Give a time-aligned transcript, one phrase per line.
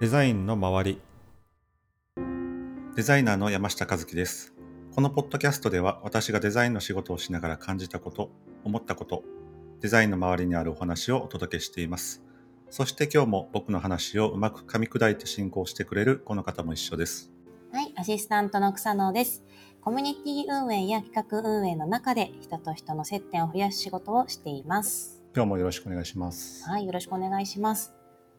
[0.00, 1.00] デザインの周り
[2.94, 4.54] デザイナーの山下和樹です
[4.94, 8.30] このポッドキャストでは私がデザインの仕事をしながら感じたこと
[8.62, 9.24] 思ったこと
[9.80, 12.22] デザインの周りにあるお話をお届けしています
[12.70, 17.32] そして今日も僕の話をうまく噛み砕いて進行してくれるこの方も一緒です
[17.72, 19.44] はい、アシスタントの草野です。
[19.82, 25.22] コミュニティ運営や企画運営の中で人と人の接点を増やす仕事をしています。
[25.36, 27.97] 今日もよろしくお願いしますはい、よろしくお願いします。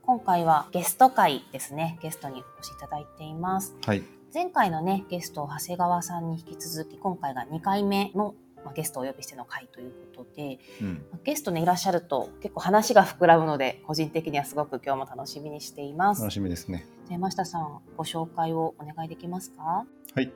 [0.09, 1.99] 今回はゲスト会ですね。
[2.02, 3.76] ゲストにお越しいただいています。
[3.86, 4.02] はい
[4.34, 8.34] 前回のね、ゲスト、長谷川さんに引き続き、今回が2回目の、
[8.66, 16.23] まあ、ゲストをお呼びしての会ということで、うんまあゲストね、いらっしゃると結構話が膨らむので、個人的にはすごく今日も楽しみにしています。
[16.23, 19.86] 楽しみですね山下さん、ご紹介をお願いできますか？
[20.16, 20.34] はい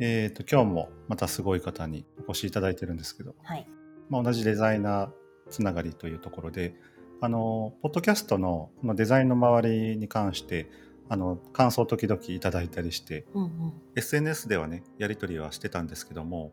[0.00, 3.68] えー、と今日もまたすごい方にお越しいただいてるんですけどはい。
[4.08, 5.10] まあ、同じデザイナー
[5.50, 6.74] つながりというところで
[7.20, 10.70] あのポッドキャストのこのデザインの周りに関して
[11.08, 13.50] あの感想を時々いただいたりしてうんうん。
[13.96, 16.52] SNS ではねやり取りはしてたんですけども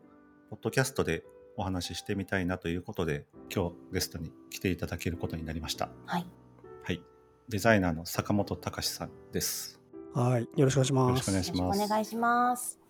[0.50, 1.22] ポッドキャストで
[1.56, 6.26] お話ししてみたいなということで今日ゲストに来ていただけることになりましたはい。
[6.82, 7.02] はい
[7.48, 9.78] デザイナーの坂本隆さんです
[10.14, 11.08] はい、よろしくお願いします。
[11.08, 12.80] よろしくお願いしよろますしくお願いします。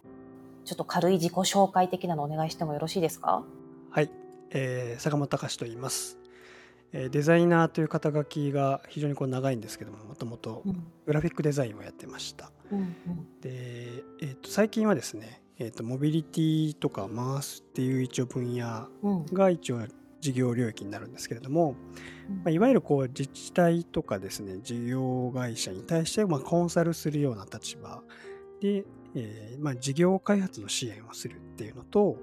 [0.65, 3.43] ちょっと軽い自己紹介的なのお願いしてもよろしいですか？
[3.91, 4.11] はい、
[4.51, 6.19] えー坂本隆と言います、
[6.93, 10.87] えーデザイナーという肩書きが非常にこう長いんですけども、もともとうん。
[11.07, 12.51] グラフィックデザインをやってました。
[12.73, 12.95] うん
[13.41, 18.89] で、えーと最近はですね、えーと、モビリティとか回すっていう一応分野
[19.33, 19.81] が一応
[20.21, 21.77] 事業領域になるんですけれども、
[22.29, 22.37] うん。
[22.37, 28.03] まあ、いわゆるこう自治体とかですね事業会社に対してまあコンサルするような立場
[28.61, 28.85] で、
[29.15, 32.17] えーまあ、事業開発の支援をするっていうのと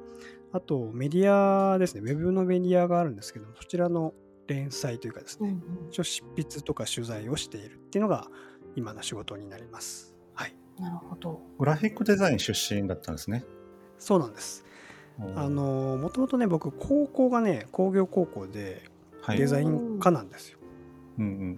[0.51, 4.13] あとメディアですねウェブのメディアがあるんですけどもそちらの
[4.47, 5.89] 連載というかですね、うんうん。
[5.89, 8.27] 一応執筆とか取材をしているっていうのが
[8.75, 10.15] 今の仕事になります。
[10.33, 11.41] はい、なるほど。
[11.59, 13.45] グラフィックデザイン出身だったんですね。
[13.99, 14.65] そうなんです。
[15.35, 18.89] あのもともとね僕高校がね工業高校で
[19.21, 19.37] はい。
[19.37, 20.57] デザイン科なんですよ。
[21.19, 21.57] うんうんうん。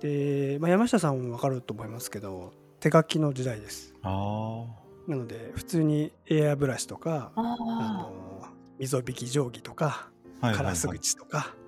[0.00, 3.94] で、まあ、山下さんも分かると思いますけど手書きの時代です。
[4.02, 4.66] あ
[5.06, 8.12] なので普通にエアブラシとかああの
[8.78, 10.10] 溝引き定規とか
[10.42, 10.56] あはいはいはい。
[10.56, 11.65] カラス口とかあ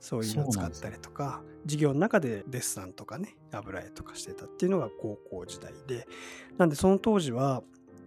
[0.00, 6.06] そういうのを使ったりとか授業の中でデッサンとかね油絵とかしてたっていうのが高校時代で
[6.56, 7.62] なんでその当時は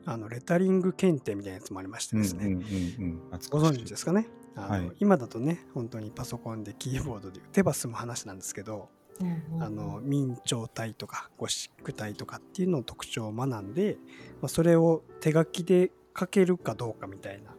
[0.06, 2.68] あのレタリング検定みたいなやつもありましてですね、うんうんうんう
[3.07, 4.28] んご存知ですかね？
[4.56, 4.96] あの、はい。
[5.00, 9.25] 今だとね本当にパソコンでキーボードで打てば済む話なんですけどー。
[9.25, 9.63] うんうん。
[9.63, 13.97] あの明朝体とかゴシック体とかっていうのの特徴を学んで、
[14.41, 17.56] まあ、それを手書きで書けるかどうかみたいな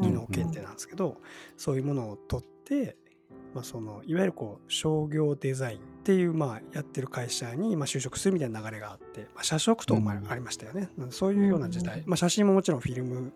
[0.00, 1.18] 技能検定なんですけど、
[1.56, 2.96] そういうものを取って、
[3.54, 10.22] まあ、そのいわゆるこう商業デザインっていうまあやってる会社にまあ就職するみたいな流れがあって、まあ、社食とかもあうん。
[10.22, 12.08] りましたよね、そういうような時代、うん。
[12.08, 13.32] まあ、写真ももちろんフィルム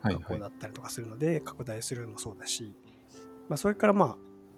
[0.00, 0.22] はいはい。
[0.22, 2.74] 加工だったりとかするので拡大するのもそうだし、
[3.48, 4.16] まあ、それからまあ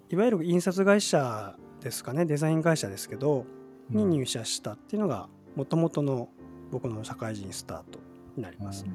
[0.09, 2.25] いわゆる印刷会社ですかね。
[2.25, 3.45] デザイン会社ですけど
[3.89, 6.29] に入社したっていうのがもともとの
[6.71, 7.99] 僕の社会人スタート
[8.35, 8.85] になります。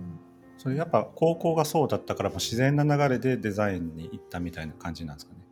[0.59, 5.44] それやっぱ高校がそうだったから自然な流れでデザインに行ったみたいな感じなんですかね。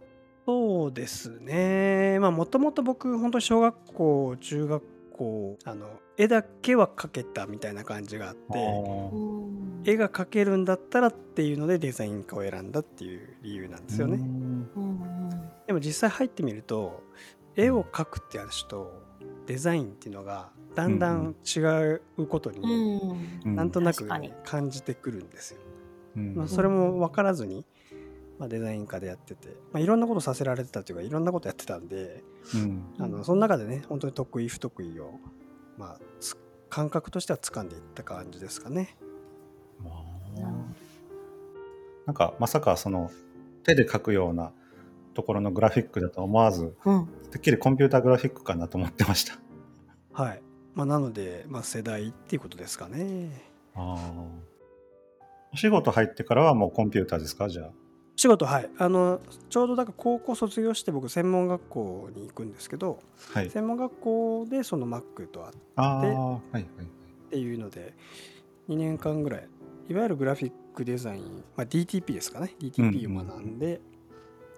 [0.47, 2.19] そうですね。
[2.21, 4.83] まあもともと僕本当に小学校中学
[5.13, 8.41] 校あの絵だけは描けたみたいな感じがあって
[9.13, 9.17] う
[9.49, 14.19] ん絵が描けるんだったらっていうのでデザイン科を選んだっていう理由なんですよね。
[15.67, 17.03] でも実際入ってみると
[17.57, 19.03] 絵を描くって話と
[19.47, 23.57] デザインっていうのがだんだん違うことうにんうん。
[23.57, 24.33] なんとなく確かに。
[24.45, 25.61] 感じてくるんですよ。
[26.17, 26.35] うん。
[26.35, 27.67] まあ、それも分からずに、
[28.43, 32.25] まあ、デザイン科でやってて、まあ、いろんなことさせられてたというかいろんなことやってたんで
[32.57, 35.13] うんあのその中でね本当に得意不得意を、
[35.79, 36.37] まあ、つ
[36.69, 38.97] 感覚としては掴んでいった感じですかね。
[39.85, 40.03] まあ
[42.05, 43.13] なんかまさかその
[43.63, 44.51] 手で描くような
[45.15, 49.39] ところのグラフィックだと思わずうんてっきりコンピューターグラフィックかなと思ってました。
[50.13, 50.43] はい
[50.75, 53.31] まあ、なので、まあ、世代っていうことですかね。
[53.77, 54.11] あ
[55.53, 57.49] お仕事入ってからはもうコンピューターですか？
[57.49, 57.71] じゃあ。
[58.17, 58.71] 仕事はい。
[58.79, 63.01] あのちょうどだから高校卒業して僕専門学校に行くんですけど
[63.33, 63.51] はい。
[63.51, 66.65] 専門学校でその Mac とあっああはいはい。
[67.31, 67.95] ていうので
[68.69, 69.49] 2年間ぐらい
[69.89, 72.55] いわゆるグラフィックデザイン、まあ、DTP ですかね。
[72.61, 73.81] DTP を学んで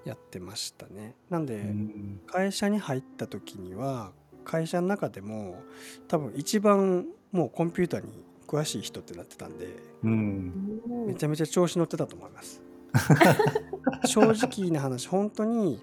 [0.04, 2.20] やってましたね、なんでうん。
[2.26, 4.12] 会社に入った時には
[4.44, 5.62] 会社の中でも
[6.08, 9.68] 多分一番もうコンピューターに詳しい人ってなってたんで
[10.02, 10.80] うん。
[11.06, 12.60] めちゃめちゃ調子乗ってたと思います
[14.06, 15.82] 正直な話本当に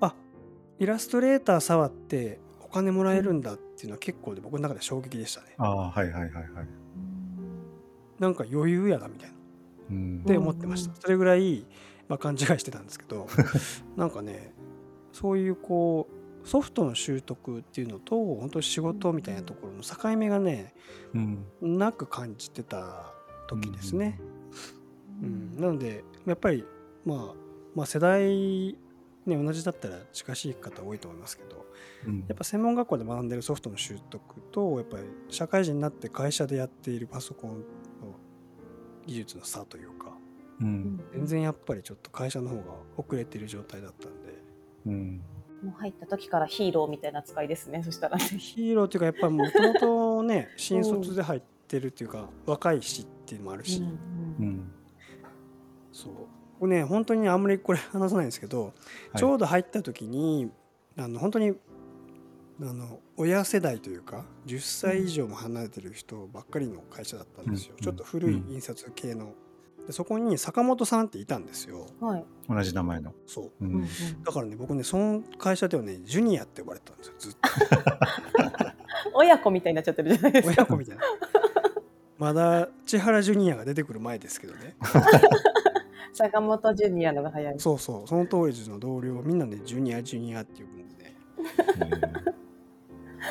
[0.00, 0.14] あ
[0.78, 5.54] イラストレーター触ってお金もらえるんだっていうのは結構で僕の中で衝撃でしたね。
[5.58, 6.44] ああ、はいはいはいはい。
[8.18, 9.34] なんか余裕やなみたいな。
[9.90, 10.90] うんって思ってました。
[10.90, 11.66] うんそれぐらい、
[12.08, 13.26] まあ、勘違いしてたんですけど
[13.96, 14.54] なんかね
[15.12, 16.08] そういうこ
[16.44, 20.74] うソフトの習得っていうのと本当に仕事みたいなところの境目がね
[21.14, 23.12] うんなく感じてた
[23.48, 24.18] 時ですね。
[24.22, 24.29] うん
[25.20, 26.64] なのでやっぱり、
[27.04, 27.34] まあ、
[27.74, 28.76] まあ世代、
[29.26, 31.66] ね、同じだったら近しい方多いと思いますけど
[32.06, 32.24] うん。
[32.28, 37.64] やっぱ専門学校で学んでるソフトの習得とやっぱり社会人になって会社でやっているパソコンの
[39.06, 40.12] 技術の差というか
[40.60, 41.00] うん。
[41.12, 42.62] 全然やっぱりちょっと会社の方が
[42.96, 44.42] 遅れてる状態だったんで。
[44.86, 45.22] うん。
[45.62, 48.24] もう入った時からヒーローみたいな扱いですねそしたらね。
[48.24, 54.59] ヒーローっていうかやっぱりもともとね 新卒で入ってるっていうか若いしっていうのもあるし、うん
[56.04, 56.12] そう。
[56.58, 58.70] これね本当にあんまりこれ話さないんですけど、は
[59.14, 59.18] い。
[59.18, 60.50] ちょうど入った時に
[60.96, 61.54] あの本当に
[62.62, 67.84] あの親世代というか10歳以上も離れてる人ばっかりの会社だったんですよ、うん。
[67.84, 69.32] ちょっと古い印刷系の、
[69.86, 71.86] でそこに坂本さんっていたんですよ。
[72.00, 73.14] はい、同じ名前の。
[73.26, 73.44] そう。
[73.44, 73.86] ううんうんん。
[74.22, 77.38] だからね僕ねその会社ではねジュニアって呼ばれてたんですよずっと。
[79.14, 80.54] 親子みたいになっちゃってるじゃないですか。
[80.58, 81.02] 親子みたいな。
[82.18, 84.76] まだ千原ジュニアが出てくる前ですけどね
[86.12, 87.54] 坂本ジュニアのが早い。
[87.58, 88.08] そうそう。
[88.08, 91.16] その当時の同僚みんなねジュニアジュニアって呼ぶんでね。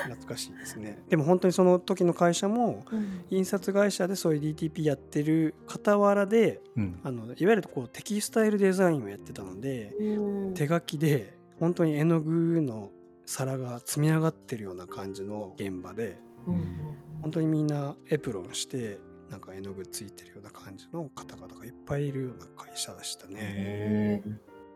[0.03, 0.99] 懐かしいですね。
[1.09, 3.25] でも本当にその時の会社もうん。
[3.29, 6.99] 印刷会社でそういう DTP やってる傍らでうん。
[7.03, 10.53] あのいわゆるこうテキスタイルデザインをやってたのでうん。
[10.53, 12.91] 手書きで本当に絵の具の
[13.25, 16.17] 皿が積み上がってるような感じの現場で
[16.47, 16.77] うん。
[17.21, 18.99] 本当にみんなエプロンして
[19.29, 24.23] なんか絵の具ついてるような感じの方々がいっぱいいるような会社でしたね。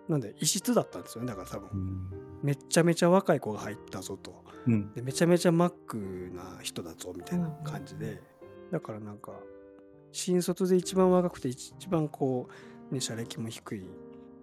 [0.08, 1.30] なんで異質だったんですよね。
[1.30, 2.10] だから多分うん。
[2.44, 4.44] めっちゃめちゃ若い子が入ったぞと。
[4.68, 4.94] うん。
[4.94, 8.22] でめちゃめちゃマックな人だぞみたいな感じで、
[8.72, 9.32] だからなんか
[10.12, 12.50] 新卒で一番若くて一番こ
[12.92, 13.84] うね社歴も低い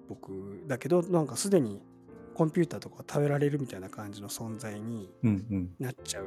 [0.09, 1.81] 僕だけどなんかすでに
[2.35, 5.11] コンピューターとか食べられるみたいな感じの存在に
[5.79, 6.27] なっちゃう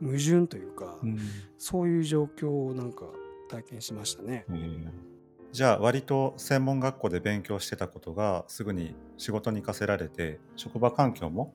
[0.00, 1.18] 矛盾というか、うん
[1.58, 3.04] そういう状況をなんか
[3.50, 4.46] 体験しましたね。
[5.52, 11.54] じゃあ割と専門学校で勉強してたことがすぐに仕事に活かせられて職場環境も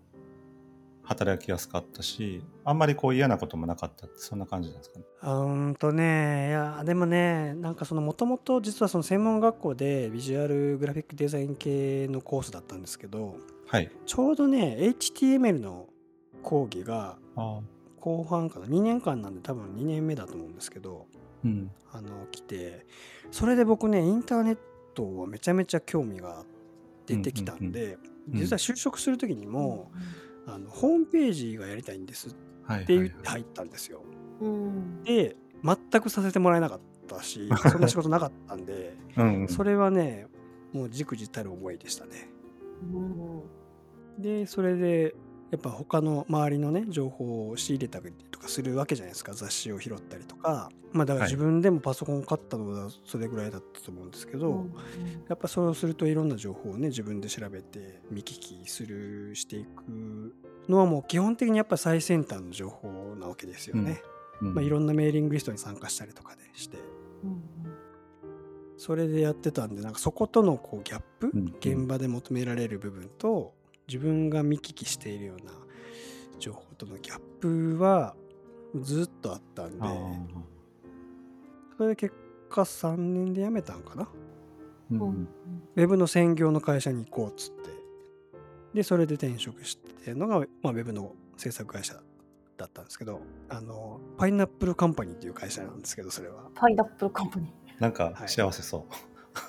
[1.04, 5.06] 働きやすかったしあんまりこう嫌なこともなかったってそんな感じなんですかね？
[5.24, 13.38] うーんとねいやでもねなんかそのもともと実はその専門学校でビジュアルグラフィックデザイン系のコースだったんですけど
[13.68, 13.90] はい。
[14.06, 15.88] ちょうどね HTML の
[16.44, 17.60] 講義があ
[18.06, 21.08] 後半かな2年間なんで多分2年目だと思うんですけど
[21.44, 21.72] うん。
[21.92, 22.86] あの来て
[23.32, 24.58] それで僕ねインターネッ
[24.94, 26.44] トはめちゃめちゃ興味が
[27.08, 29.92] 出てきたんで、うん実は就職する時にも、
[30.48, 32.96] あのホームページがやりたいんですっはいて。
[32.96, 34.02] 言って入ったんですよ。
[34.42, 40.26] うんで全くさせてもらえなかったし そんな仕事なかったんでうんうん、それはね
[40.74, 42.30] もうじくじたる思いでしたね。
[42.92, 43.42] うん
[44.18, 45.14] でそれで
[45.52, 49.34] やっぱ他の周りのね情報を仕入れたりとかするわけじゃないですか。
[49.34, 50.70] 雑誌を拾ったりとか。
[50.92, 51.32] まあだからはい。
[51.32, 54.74] 自分でもパソコンを買ったのはそれぐらいだったと思うんですけど、うん
[55.28, 60.34] やっぱそれをするといろんな情報をね自分で調べて見聞きするしていく
[60.68, 64.02] のはもう基本的にやっぱ最先端の情報なわけですよね。
[64.42, 66.78] うんまあ、いろんなメーリングリストに参加したりとかでして。
[67.24, 67.44] うん
[68.78, 71.56] それでやってたんでなんかそことのこうギャップ、うん。
[71.60, 73.54] 現場で求められる部分と
[73.88, 75.52] 自分が見聞きしているような
[76.40, 78.16] 情報とのギャップは
[78.82, 79.88] ずっとあったんで
[81.78, 82.16] それで結
[82.50, 84.08] 果3年で辞めたんかな？
[84.92, 85.28] うん
[85.76, 87.70] ウェブの専業の会社に行こうっつって。
[88.74, 91.94] でそれで転職してるのが、まあ、ウェブの制作会社
[92.58, 96.50] だったんですけどあのパイナップルカンパニーっていう会社なんですけどそれは。
[96.54, 97.82] パイナップルカンパニー。
[97.82, 98.28] なんかはい。
[98.30, 98.84] 幸せそう。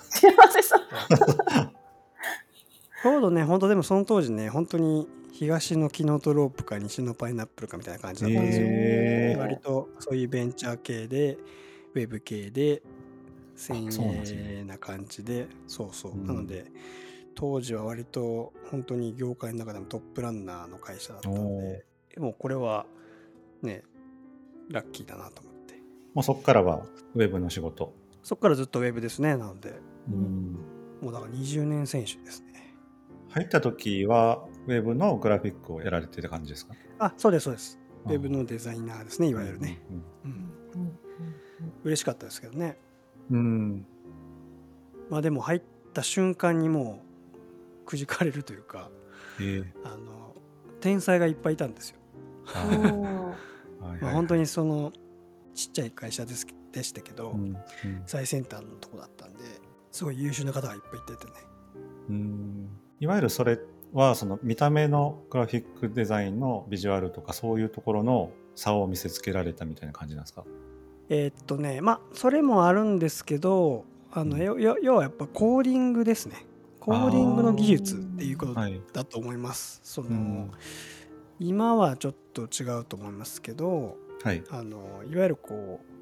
[0.08, 0.80] 幸せそう
[3.06, 8.66] ちょうどね、本当でもその当時ね、本当に東のキノトロープか西のパイナップルかみたいな感じだったんですよ。
[8.66, 11.38] へー割とそういうベンチャー系で、
[11.94, 12.82] ウェブ系で、
[13.54, 16.12] 先鋭な感じで、そうそう。
[16.12, 16.66] うんなので、
[17.36, 21.84] 当時は割と本当に業界の中でもトップランナーの会社だったんおーで、
[22.14, 22.86] でもこれは
[23.62, 23.82] ね、
[24.70, 25.74] ラッキーだなと思って。
[26.12, 27.94] もうそこからはウェブの仕事。
[28.22, 29.74] そこからずっとウェブですね、なので、
[30.08, 30.56] うん
[31.00, 32.45] もうだから20年選手ですね。
[33.36, 36.74] 入った時はウェブのグラフィックをやられてた感じですか？
[36.98, 37.78] あ、そうです、そうです。
[38.06, 39.78] ウェブのデザイナーですね、いわゆるね。。
[39.90, 40.98] うんうんうん
[41.84, 42.78] 嬉しかったですけどね。
[43.30, 43.38] うん。
[43.38, 43.86] うん
[45.10, 45.62] まあでも入っ
[45.92, 47.02] た瞬間にも
[47.82, 48.90] うくじかれるというか
[49.38, 49.72] ええ。
[49.84, 50.34] あの
[50.80, 51.96] 天才がいっぱいいたんですよ。
[54.00, 54.92] まあ、本当にその
[55.54, 57.56] ちっちゃい会社ですでしたけど、うんうん。
[58.06, 59.40] 最先端のとこだったんで
[59.92, 61.32] すごい優秀な方がいっぱいいててね。
[62.08, 62.68] うん
[63.00, 63.58] いわゆるそれ
[63.92, 70.44] はその見た目のグラフィックデザインのビジュアルとかそういうところの差を見せつけられたみたいな感じなんですか？
[71.08, 76.46] えーっとねまあそれもあるんですけどあの、うん要はやっぱコーディングですね。
[76.80, 80.50] コーディングの技術っていうことはい、だと思います、その、うん。
[81.40, 84.42] 今はちょっと違うと思いますけどはい。
[84.50, 85.95] あのいわゆるこう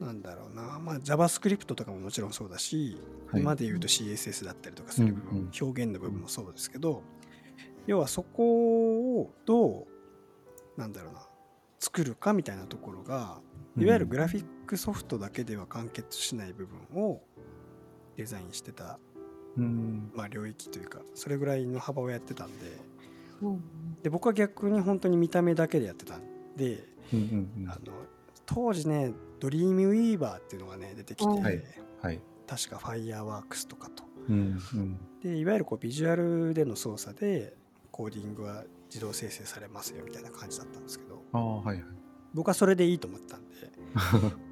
[0.00, 3.00] なんだろうな、まあ、JavaScript とかももちろんそうだし、
[3.32, 3.42] はい。
[3.42, 5.38] 今で言うと CSS だったりとかする部分、うん。
[5.38, 7.02] うん表現の部分もそうですけど
[7.86, 9.86] 要はそこをど
[10.76, 11.26] うなんだろうな
[11.80, 13.40] 作るかみたいなところが
[13.76, 17.22] いわゆるグラフィックソフトだけでは完結しない部分を
[18.16, 18.98] デザインしてた、
[19.56, 20.10] うん。
[20.14, 22.76] まあ、領域というかそれぐらいの幅をやってたんで
[23.42, 23.64] うん。
[24.02, 26.22] で僕は逆に本当に見た目だけでやってたん
[26.56, 27.70] でうんうんうん。
[27.70, 27.92] あの
[28.44, 31.42] 当時ねドリームウィーバーっていうのがね出てきて、うん。
[31.42, 31.62] はい。
[32.02, 32.20] はい。
[32.46, 34.04] 確かファイヤーワークスとかと。
[34.28, 34.58] うん。
[34.74, 35.00] うん。
[35.22, 37.54] でいわゆるこうビジュアルでの操作で
[37.90, 41.22] コーディングは自動生成されますよみたいな感じだったんですけど。
[41.32, 41.84] ああはいはい。
[42.34, 43.54] 僕はそれでいいと思ってたんで。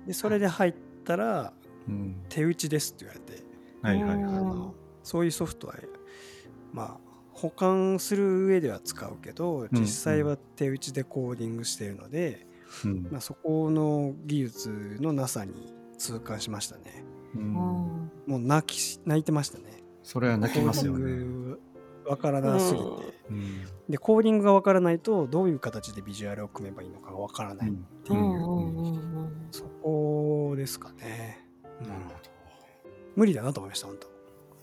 [0.07, 0.75] でそれで入っ
[1.05, 1.53] たら
[1.89, 2.25] うん。
[2.29, 3.45] 手打ちですって言われて。
[3.83, 4.29] はいはいうん。
[4.29, 5.75] あのそういうソフトは
[6.73, 12.47] まあ保管する上では使うけど実際は手打ちでコーディングしているので、
[12.85, 13.09] うん。
[13.11, 17.05] まあ、そこの技術のなさに痛感しましたね。
[17.35, 17.45] ううん。
[17.45, 17.53] ん
[18.27, 19.83] もう泣き泣いてましたね。
[20.03, 21.61] それは泣きますよコーデねィング
[22.07, 22.87] わからなすぎて、
[23.31, 23.65] うん。
[23.89, 27.73] でコーディングがわからないとどういう形でビジュアルを組めばいいのかがわからないっ
[28.05, 31.45] ていう、そこですかね、
[31.81, 32.11] うんなるほ
[33.17, 34.17] 無理だなと思いました本当。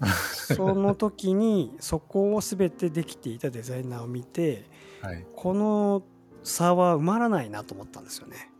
[0.55, 4.65] その時にそこを全てできていたデザイナーを見て
[5.01, 5.25] どはい。
[5.36, 6.03] この
[6.43, 8.51] 差は埋まらないなと思ったんですよね。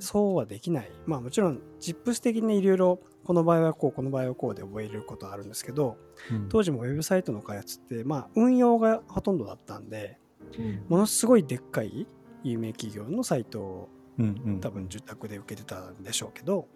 [0.00, 0.90] そうはできない。
[1.06, 5.96] まあもちろん ZIPS 的にいろいろこの場合はこうこの場合はこうで覚えることはあるんですけど
[6.30, 6.48] うん。
[6.48, 10.18] 当時もウェブサイトの開発ってまあ運用がほとんどだったんで
[10.58, 10.84] うん。
[10.88, 12.06] ものすごいでっかい
[12.42, 14.60] 有名企業のサイトをうんうん。
[14.60, 16.68] 多分受託で受けてたんでしょうけど、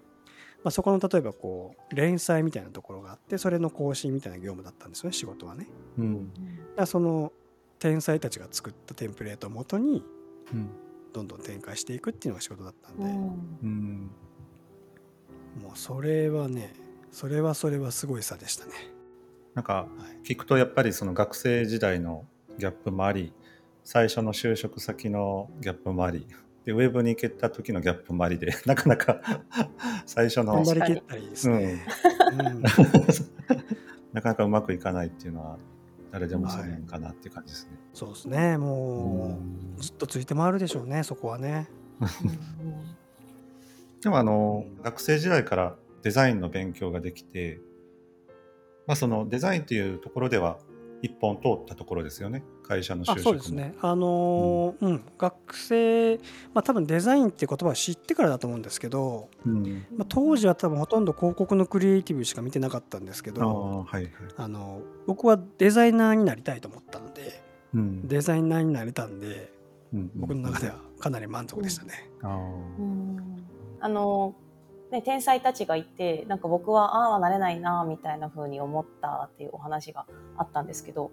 [0.62, 5.66] まあ、そこの例えばこう連載みたいなところがあってそれの更新みたいな業務だったんですよね仕事はね。
[5.98, 6.32] うん。
[6.76, 7.32] だその
[7.78, 10.19] 天才たちが作ったテンプレートをもとにうん
[11.12, 13.10] どんどん展開していくっていうのが仕事だったんで、うん。
[13.62, 14.10] うん。
[15.62, 16.74] もうそれはね
[17.10, 18.72] それはそれはすごい差でしたね。
[19.54, 19.86] なんかは
[20.24, 20.26] い。
[20.26, 22.24] 聞くとやっぱりその学生時代の
[22.58, 23.32] ギャップもあり
[23.84, 26.26] 最初の就職先のギャップもあり
[26.64, 29.20] でウェブに行けた時のギャップもありで なかなか
[30.06, 31.84] 最初の頑張りきったりですね。
[32.32, 32.62] うん。
[34.12, 35.58] なかなかうまくいかないっていうのは
[36.12, 37.72] 誰でもそうなんかなっていう感じですね。
[37.92, 39.38] そうですねも
[39.78, 41.68] うずっとついて回るでしょうねそこはね。
[44.02, 47.60] でもあの学生時代からデザインの勉強ができて、
[48.86, 50.58] まあ、そのデザインというところでは
[51.02, 52.42] 一本通ったところですよね。
[52.62, 53.74] 会社の就職もあそうですね。
[53.80, 55.04] あのーうん。
[55.18, 56.16] 学生、
[56.52, 67.42] まあ、多分デザインって言葉を知ってからだと思うんですけど、うん、まあ、当時は多分ほとんど広告のクリエイティブしか見てなかったんですけあどあはいはい、あの僕はデザイナーになりたいと思ったので
[67.74, 68.08] うん。
[68.08, 69.52] デザイナーになれたんで
[69.92, 72.10] うん僕の中ではかなり満足でしたね。
[72.22, 73.46] あうん。
[73.80, 74.34] あの
[74.90, 80.06] ね、天才たちがいてなんか僕はああはなれないなみたいな風に思ったっていうお話が
[80.36, 81.10] あったんですけど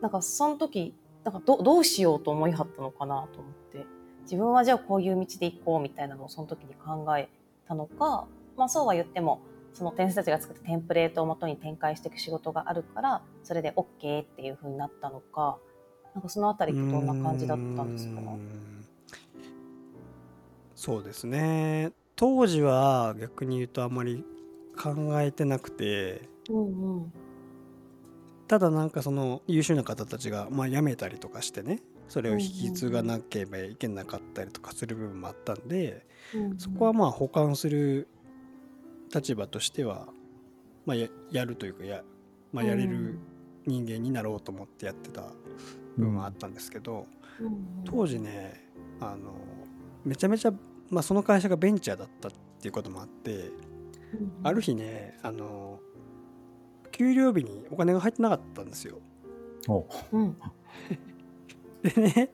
[0.00, 0.94] なんかその時
[1.24, 3.86] なんかどどうしようと思いはったのかなと思って。
[4.22, 7.28] 自分はじゃあこういう道で行こうみたいなのをその時に考え
[7.68, 9.40] たのか、まあ、そうは言っても
[9.72, 15.58] その天才たちが作ったテンプレートをもとに展開していく仕事があるからそれで OK っていう風になったのか
[16.12, 18.20] なんかそのあたりってどんな感じだったんですか？
[20.74, 21.92] そうですね。
[22.16, 24.24] 当時は逆に言うとあまり
[24.76, 27.12] 考えてなくてうんうん
[28.48, 38.08] ただなんかその優秀な方たちがまあ辞めたりとかしてねそれを引き継がなければいけなかったりとかする部分もあったんでうんそこはまあ保管する
[39.14, 40.08] 立場としては、
[40.84, 40.96] まあ、
[41.30, 42.02] やるというかや,、
[42.52, 43.18] まあ、やれる
[43.66, 45.22] 人間になろうと思ってやってた
[45.96, 47.06] 部分はあったんですけど、
[47.84, 48.68] 当時ね
[49.00, 49.34] あの
[50.04, 50.52] めちゃめちゃ、
[50.90, 53.50] まあ、その会社がベンチャーだったっていうこともあって
[54.42, 55.80] ある日ねあの
[56.92, 58.98] 給料日にお金が入ってなかったんですよ。
[59.68, 60.18] おう。
[60.18, 60.36] ん。
[61.82, 62.30] でね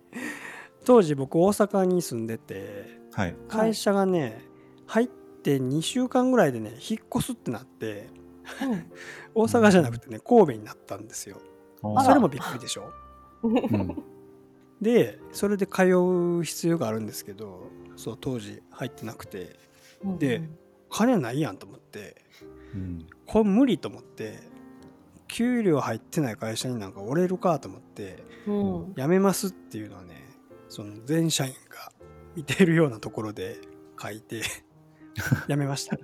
[0.84, 3.36] 当時僕大阪に住んでてはい。
[3.48, 4.44] 会社がね
[4.86, 8.08] 入って2週間ぐらいでね引っ越すってなって
[8.62, 8.90] うん。
[9.34, 11.38] 大阪じゃなくてね神戸になったんですよ。
[11.82, 12.92] おそれもびっくりでしょ？
[13.42, 14.02] うん
[14.82, 15.84] でそれで通
[16.40, 19.58] う必要があるんですけどそう当時入ってなくて。
[20.04, 20.42] うんで
[20.92, 22.16] 金ないやんと思って。
[22.74, 23.06] うん。
[23.26, 24.40] これ無理と思って
[25.26, 28.52] 給料入ってない会社になんか折れるかと思ってう
[28.90, 28.94] ん。
[28.94, 30.22] 辞めますっていうのはね
[30.68, 31.92] その全社員が
[32.36, 33.58] 見てるようなところで
[34.00, 34.42] 書いて
[35.48, 35.96] 辞めました。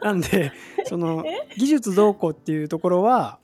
[0.02, 0.52] なんで
[0.86, 1.24] その
[1.58, 3.38] 技術どうこうっていうところは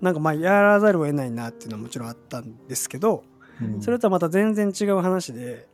[0.00, 3.24] なんかまあやらざるを得ないなっていうのはもちろんあったんですけど
[3.60, 5.66] うんそれとはまた全然違う話で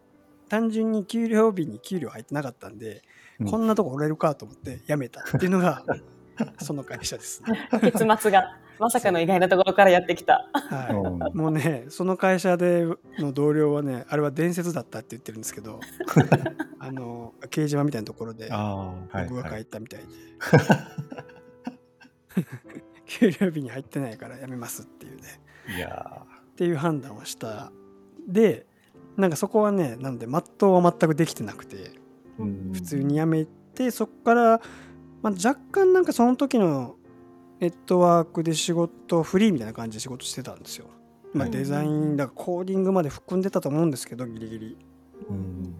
[0.48, 3.02] 単純に給料日に給料入ってなかったんで、
[3.40, 5.84] うんこんなとこ折れるかと思って辞めたっていうのが
[6.58, 7.68] その会社ですね。
[7.82, 10.48] 結末がまさかの意外なところからやってきた。
[10.54, 12.86] はいうんもうねその会社で
[13.18, 15.80] の同僚はねあれは伝説だったって言ってるんですけど
[16.80, 19.64] あの掲示板みたいなところで僕が書はいい。
[19.66, 20.06] たみたいで、
[23.06, 25.40] 給料日に入ってないから辞めますっていうね。
[25.76, 26.22] いや
[26.52, 27.72] っていう判断をした。
[28.28, 28.66] で
[29.16, 32.06] なんかそこはねなんで全うは全くできてなくてー
[32.38, 32.70] うん。
[32.72, 34.60] 普通に辞めてそこから、
[35.22, 36.96] まあ、若干なんかその時の
[37.60, 40.86] ネットワークで仕事フリーみたいな感じで仕事してたんですよ。
[41.32, 44.78] まあ、はいデザインだからコーディングまで含んでたと思うんですけどギリギリ。
[45.28, 45.74] うん。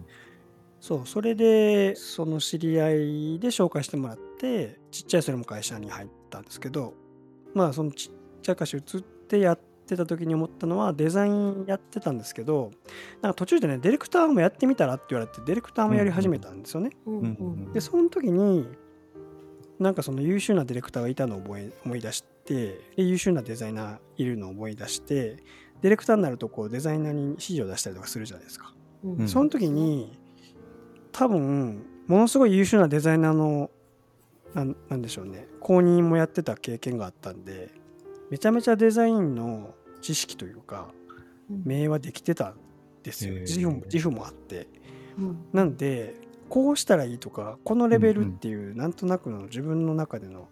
[0.79, 6.93] そうそれでその知り合いで紹介してもらってちっちゃいそれも会社に入ったんですけど
[7.53, 12.71] まあそのちっちゃい会社移ってやってた時に思ったのはデザインやってたんですけど
[13.21, 16.91] なんか途中でねディレクターもやってみたらって言われてディレクターもやり始めたんですよね。
[17.73, 18.67] でその時に
[19.79, 25.37] なんかその優秀なディレクターがいたのを覚え思い出してで優秀なデザイナーいるのを思い出して
[25.81, 28.73] ディレクターになるとこうデザイナーに指示を出したりとかするじゃないですか。
[29.03, 30.17] うんうんその時に
[31.11, 33.69] 多分ものすごい優秀なデザイナーの
[34.53, 35.47] なんなんでしょうね。
[35.59, 37.71] 公認もやってた経験があったんで
[38.29, 40.91] めちゃめちゃデザインの知識というか
[41.49, 42.55] 名はできてたん
[43.03, 43.35] ですよ。
[43.35, 43.41] へー。
[43.41, 44.67] 自負も自負もあって。
[45.17, 45.45] うん。
[45.53, 46.15] なんで
[46.49, 50.47] こうしたらいいとかこのレベルっていうなんとなくの自分の中での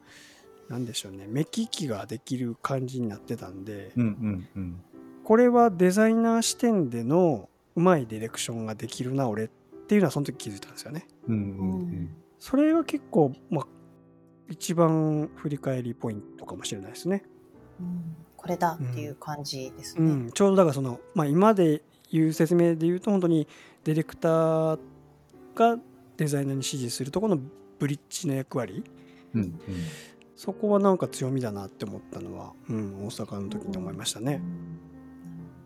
[0.70, 4.82] なんでしょうね目利きができる感じになってたんでうんうんうん。
[5.24, 9.48] これはデザイナー視点でのうまいディレクションができるな俺っ
[9.88, 11.08] ていうのはその時気づいたんですよね。
[11.28, 13.68] うんうんそれが結構、まあ、
[14.50, 17.24] 一番振り返りポイントかもしれないですね。
[17.80, 20.08] うんこれだっていう感じですね。
[20.08, 21.82] うん、ちょうどだからその、まあ、今で
[22.12, 23.48] 言う説明で言うと本当に
[23.84, 24.80] ディレクター
[25.56, 25.80] が
[26.18, 27.42] デザイナーに指示するところの
[27.80, 28.84] ブリッジの役割
[29.34, 29.60] うんうん
[30.36, 34.42] そこはなんか強みだなって思ったのは、うん、大阪の時に思いましたね。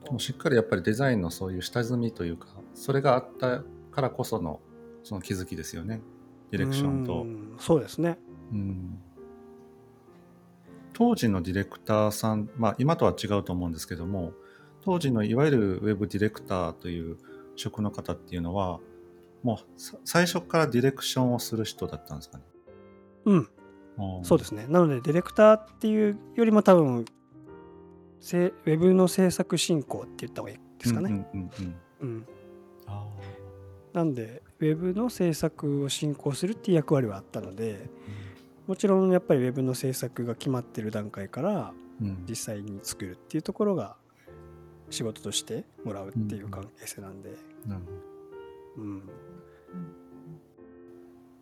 [0.05, 3.61] でもしっかりやっぱりデザインのそういう下積みというかそれがあった
[3.91, 4.61] からこその
[5.03, 6.01] その気づきですよね
[6.51, 7.25] ディレクションとう。
[7.25, 8.19] んそうですね。
[8.51, 8.99] うん。
[10.93, 14.33] 当時のディレクターさん、まあ、今とは違うと思うんですけども
[14.81, 17.17] 当時のいわゆるウェブディレクターという
[17.55, 18.81] 職の方っていうのは
[19.43, 22.43] もうさ最初からディレクションをする人だったんですかね？
[23.25, 23.49] うん、
[24.23, 24.65] そうですすね。
[24.67, 27.05] なのでディレクターっていうよりも多分
[28.19, 31.27] せウェブの制作進行って言った方がいいですかね。
[31.33, 32.09] うんうんうんうん。
[32.09, 32.25] うん。
[32.87, 33.07] あ
[33.93, 37.89] なんでウェブの制作を進行するっていう役割はあったので
[38.69, 41.73] もちろんやっぱりウェブの制作が決まってる段階から
[42.29, 43.95] 実際に作るっていうところが
[44.91, 47.31] 仕事としてもらうっていう関係性なんで、
[47.65, 47.81] なん。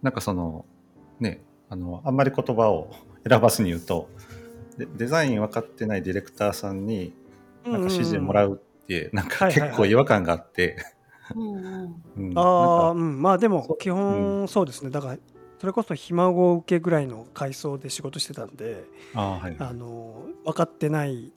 [0.01, 0.63] なんかその
[1.19, 2.91] ねあのあんまり言葉を
[3.27, 4.07] 選ばずに言うと
[4.77, 7.13] デデザイン分かってないディレクターさんに
[7.65, 10.77] なんか指示もらうってなんか結構違和感があって、
[12.35, 13.21] ああうん。
[13.21, 14.91] まあでも基本そうですね。
[14.91, 15.17] だから
[15.59, 18.83] それこそひ孫受けぐらいの階層で仕事してたんで
[19.15, 19.55] あーはい。
[19.59, 21.31] あの分かってない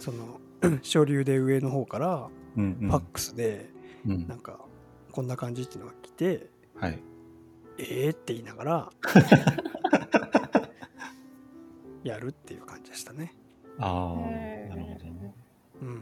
[0.00, 0.40] その
[0.82, 2.88] 省流で上の方からうんうん。
[2.88, 3.68] ファックスで
[4.06, 4.26] うん。
[4.28, 4.58] なんか
[5.12, 6.46] こんな感じっていうのが来て、
[6.78, 6.98] はい。
[7.78, 8.90] えーって言いながら
[12.04, 13.34] やるっていう感じでしたね。
[13.78, 15.34] ああなるほどね。
[15.82, 15.94] うん。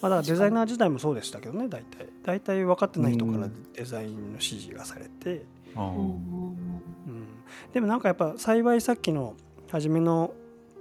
[0.00, 2.06] まあだからデザイナー自体もそうでしたけどね大体。
[2.22, 5.44] 大体分かってない人からデザインの指示がされて、
[5.82, 6.56] うん。
[7.06, 7.26] うん、
[7.72, 9.34] でもなんかやっぱ幸いさっきの
[9.70, 10.32] 初めの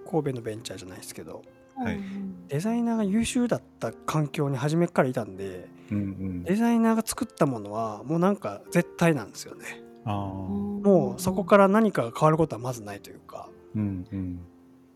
[0.10, 1.44] 神戸のベンチャーじゃないですけど
[1.76, 2.00] はい。
[2.48, 6.44] デザイナーが優秀だった環境に初めからいたんでうんうん。
[6.44, 9.84] デザイナーが作ったものはもうなんか絶対なんですよね。
[10.06, 13.50] もうそこから何かが変わることはまずないというか。
[13.76, 14.40] うんうん。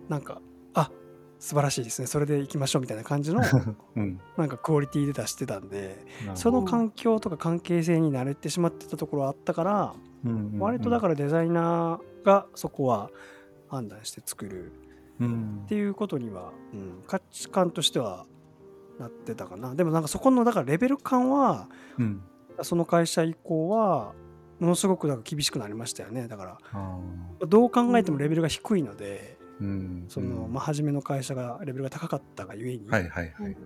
[0.10, 0.42] なんか
[0.74, 0.90] あ
[1.42, 2.08] 素晴らしいですね。
[2.08, 3.42] それでいきましょうみたいな感じの
[3.98, 4.22] うん。
[4.38, 10.60] なんかクオリティで出してたんでその環境とか関係性に慣れてしまってたところはあったからうんうんうん。
[10.60, 13.10] 割とだからデザイナーがそこは
[13.68, 14.72] 判断して作る。
[15.20, 15.62] うん。
[15.66, 18.28] っていうことには、うん、価値観としては
[19.00, 19.74] なってたかな。
[19.74, 22.22] でもなんかそこのだからレベル感はうん。
[22.62, 24.14] その会社以降は
[24.60, 26.28] ものすごくか厳しくなりましたよね。
[26.28, 27.00] だからあ
[27.48, 29.41] どう考えてもレベルが低いので、
[30.08, 33.58] そのまあ初めの会社がレベルが高かったがゆえに、はいはいはい。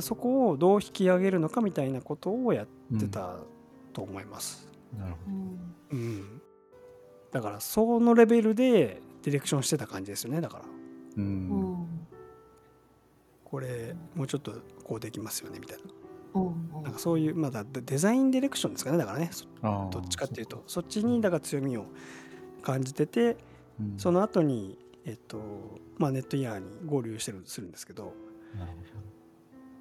[0.00, 3.36] そこをどう引き上げるのかみたいなことをやってた
[3.92, 4.68] と思います。
[4.98, 5.18] なるほ
[5.92, 5.98] うん。
[5.98, 6.42] うん、
[7.32, 10.64] だからそのレベルでディレクションしてた感じですよねだから。
[10.64, 10.70] ど
[11.16, 11.48] ううん。
[11.72, 11.86] ん
[13.44, 15.78] これもうちょっとこうできますよねみたい
[16.34, 19.90] うんななんかそういうまだデデザインディレクションですかねだからねそあー。
[19.90, 20.62] どっちかっていうと。
[20.66, 21.86] そっちにだから強みを
[22.62, 23.36] 感じてて
[23.80, 23.94] うん。
[23.96, 28.14] その後にえっとまあネットイヤーに合流してるするんですけど。
[28.56, 29.04] なるほ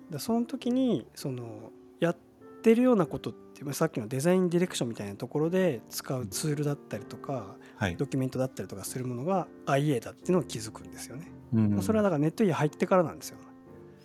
[0.09, 2.17] でその時にそのやっ
[2.62, 7.95] てるようなことってまあさっきのデザインディレクションみたいなところで使うツールだったりとかどはい。
[7.97, 11.31] ドキュメントだったりとかするものが IA だっていうのを気づくんですよね。
[11.53, 11.71] うん。
[11.71, 13.38] まあそれはだからネットイヤー入ってからなんですよ。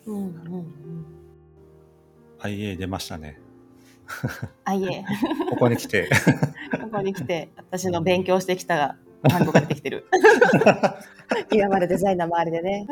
[0.07, 0.67] うんうん。
[2.41, 3.41] IA 出ましたね。
[4.65, 5.05] あいえ、
[5.51, 6.09] ここに来て。
[6.81, 10.07] ここに来て私の勉強してきた単語が出てきてる。
[11.53, 12.87] 今までデザイナー周りでね。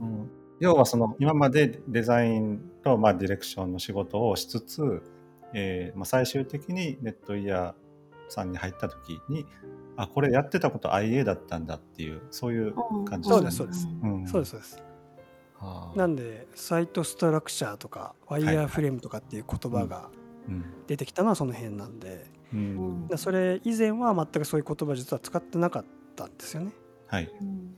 [0.00, 0.30] うん。
[0.60, 5.02] 要はその今までデザインとまあディレクションの仕事をしつつ、
[5.52, 9.46] えーまあ、最終的にネットイヤーさんに入った時に
[9.96, 13.88] あこれやってたこと IA だったんだっていうそういう感じそうですそうです。
[14.02, 14.26] うん。
[14.26, 14.82] そうですそうです。
[15.58, 15.98] はあ。
[15.98, 20.10] なんでサイトストラクチャーとかワイヤーフレームとかっていう言葉が
[20.48, 20.64] うん。
[20.86, 25.84] 出てきたのはその辺なんで、ううんそれ以前は全くそういう言葉実は使ってなかっ
[26.16, 26.72] たんですよね。
[27.06, 27.74] はい、うん。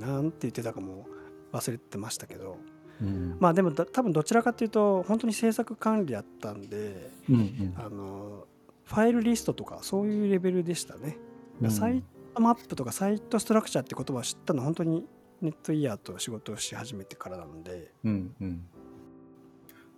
[0.00, 1.06] うん、なんて言ってたかも
[1.52, 2.58] 忘れてましたけど。
[3.00, 3.36] うん。
[3.40, 7.74] まあでもだ多分どちらかというと本当に制作管理やったんでうんうん。
[7.76, 8.46] あの
[8.84, 11.18] ファイルリストとかそういうレベルでしたね。
[11.60, 11.70] うん。
[11.70, 12.02] サイ
[12.34, 15.06] トマップとかサイトストラクチャーって言葉を知ったのは本当に
[15.40, 18.66] ネットイヤーと仕事をし始めてからなので、うんうん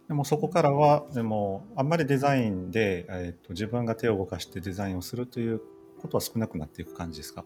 [0.09, 5.61] でもそこからはでもあんまりデザインで、えー、と自分が手を動かしてデザインをするという
[6.01, 7.45] ことは少なくなっていく感じですか？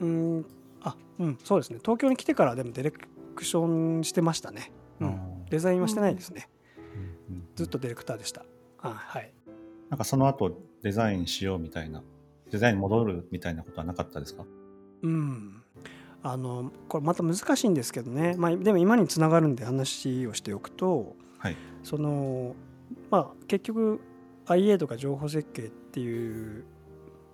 [0.00, 0.46] うん、
[0.82, 1.80] あ、うん、そうですね。
[1.80, 4.70] 東京に来てからでもディレクションしてましたね。
[5.00, 6.48] うんうんデザインはしてないですね。
[7.28, 8.44] うんうんずっとディレクターでした。
[8.80, 9.32] あはい。
[9.90, 12.02] なんかその後デザインしようみたいな
[12.50, 14.44] デザインに戻るみたいなことはなかったですか？
[15.02, 15.62] うん。
[16.22, 18.34] あの、これまた難しいんですけどね。
[18.36, 21.56] まあ、でも今につながるんで話をしておくと、はい。
[21.82, 22.54] その、
[23.10, 24.00] まあ、結局
[24.46, 26.64] IA とか情報設計っていう、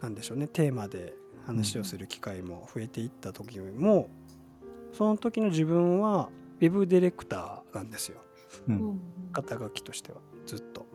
[0.00, 1.14] なんでしょうね、テーマで
[1.46, 4.08] 話をする機会も増えていった時も、
[4.92, 6.28] その時の自分は
[6.60, 8.18] Web ディレクターなんですよ。
[8.68, 8.78] ううん。
[8.92, 9.00] ん
[9.32, 10.86] 肩書きとしてはずっと。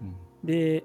[0.00, 0.14] うん。
[0.46, 0.84] で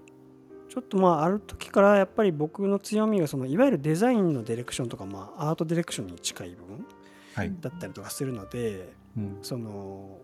[0.70, 6.86] ちょっとまあある時からやっぱり僕の強みがそのいわゆるデザインのディレクションとかまあアートディレクションに近い部分
[7.34, 9.38] はい、だったりとかするのでうん。
[9.42, 10.22] その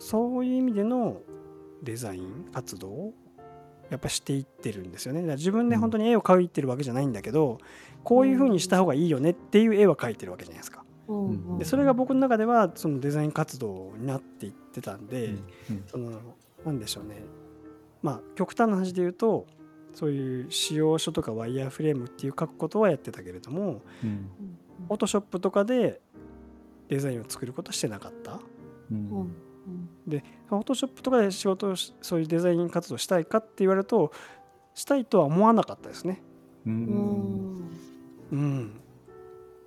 [0.00, 1.20] そういう意味での
[1.82, 3.14] デザイン活動を
[3.90, 5.20] やっぱしていってるんですよね。
[5.20, 7.58] だから自分で本当に絵を描いてるわけじゃないんだけど
[8.02, 10.84] こういう風にした方がいいよねっていう絵は描いてるわけじゃないですか。
[11.58, 15.44] でそれが僕の中ではそのデザイン活動になっていってたんで、うん
[15.86, 16.12] その
[16.64, 17.22] なんでしょうね。
[18.02, 19.46] まあ極端な話で言うと
[19.92, 24.30] そういう使用書とかワイヤーフレームっていう書くことはやってたけれどもうん。
[24.88, 26.00] フォトショップとかで
[26.88, 28.40] デザインを作ることはしてなかった。
[28.90, 29.49] うん
[30.06, 34.12] でフォトショップとかで仕事をしそういうデザイン活動したいかって言われると
[34.74, 36.22] したいとは思わなかったですね。
[36.66, 36.76] ううん。
[36.76, 37.70] ん
[38.32, 38.80] うん。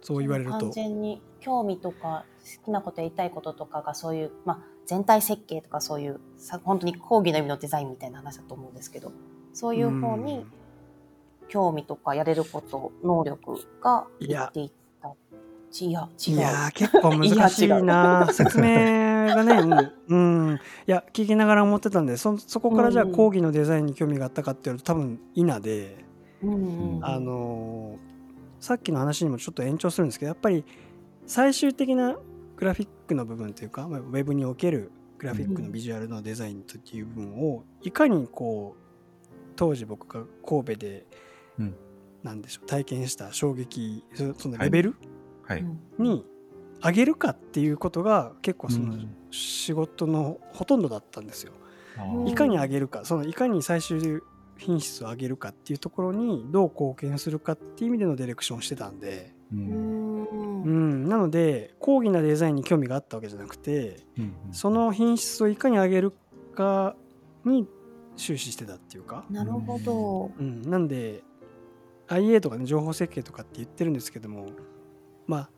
[0.01, 2.25] そう言われる完と全に興味とか
[2.59, 9.13] 好きなことやりたいこととかがそういう、まあ、全体設計とかそういうさ本当に講義の意味のデザインみたいな話だと思うんですけど
[9.53, 10.45] そういう方に
[11.47, 14.71] 興味とかやれること能力がいっていっ
[15.79, 16.33] たいや違う。
[16.35, 20.55] いやー結構難しいな説明がね、うん、うん。
[20.55, 23.11] いや聞きながら思ってたんでそそこからじゃあうん。
[23.13, 26.05] 講義のデザインに興味があったかって言われると多分否で、
[26.43, 27.05] うんうん。
[27.05, 28.13] あのー
[28.59, 30.63] さっきの話にもちょっと延長するんですけどやっぱり
[31.27, 32.15] 最終的な
[32.55, 41.05] グラフィックの部分というかまあウェブにおけるグラフィックのビジュアルのデザインという部分をいかにこう当時僕が神戸で、
[41.59, 41.75] うん。
[42.23, 45.12] なんでしょう体験した衝撃そそのレベル、はい、うん
[45.97, 46.25] に
[46.83, 49.15] 上げるかっていうことが結構そのうん。
[49.31, 51.53] 仕事のほとんどだったんですよ。
[52.27, 53.03] いかに上げるか。
[53.03, 54.21] そのいかに最終
[54.57, 60.23] 品質を上げるかっていうところにどう貢献するかっていう意味でのディレクションをしてたんで、ううん。
[60.23, 66.13] んうん、なので講義なデザインに興味があったわけじゃなくてうんその品質をいかに上げる
[66.55, 66.95] か
[67.43, 67.67] に
[68.15, 70.31] 終始してたっていうか、なるほど。
[70.39, 71.23] うん、なんで
[72.07, 74.47] IA とかね情報設計とかって言ってるんですけども
[75.27, 75.49] まあ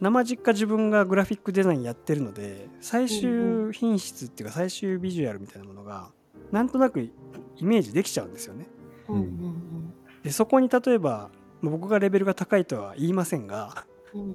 [0.00, 6.10] 生実家自分がグラフィックデザインやってるので最終品質っていうか最終ビジュアルみたいなものが
[6.50, 7.12] なんとなくイ
[7.60, 8.66] メージできちゃうんですよね。
[10.22, 13.84] でそこに例えばまあ僕がレベルが高いとは言いませんが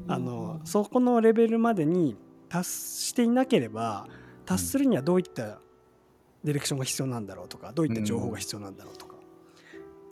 [0.08, 2.16] あのそこのレベルまでに
[2.50, 4.08] 達していなければ
[4.46, 5.60] 達するにはどういった
[6.44, 9.15] ディレクションが必要なんだろうとかどういった情報が必要なんだろうとか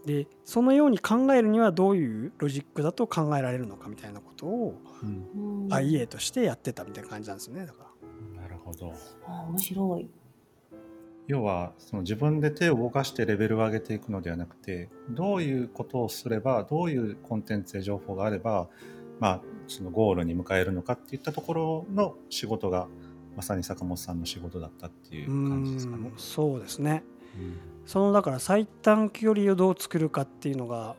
[0.05, 7.83] でそのように考えるにはどういうロジックだと考えられるのかみたいなことをうんうん IA としてやってたみたいな感じなんですよねだか
[8.35, 8.41] ら。
[8.41, 8.93] なるほど。
[9.25, 10.09] あ面白い。
[11.27, 18.67] 要はその自分で手を動かしてレベルを上げていくのではなくてどういうことをすればどういうコンテンツや情報があれば、
[19.21, 22.87] まあ、そのゴールに迎えるのかっていったところの仕事が
[23.37, 26.13] まさに坂本さんの仕事だったっていうう感じですかねん。
[26.17, 27.12] そうですねうん
[27.85, 30.95] そのだから最短距離をどう作るかっていうのが、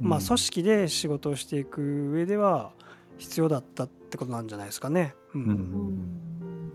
[0.00, 2.72] まあうん組織で仕事をしていく上では
[3.18, 5.14] 必要だったってことなんじゃないですかね。
[5.34, 5.42] うん。
[5.42, 5.48] うん。
[5.50, 6.72] うん。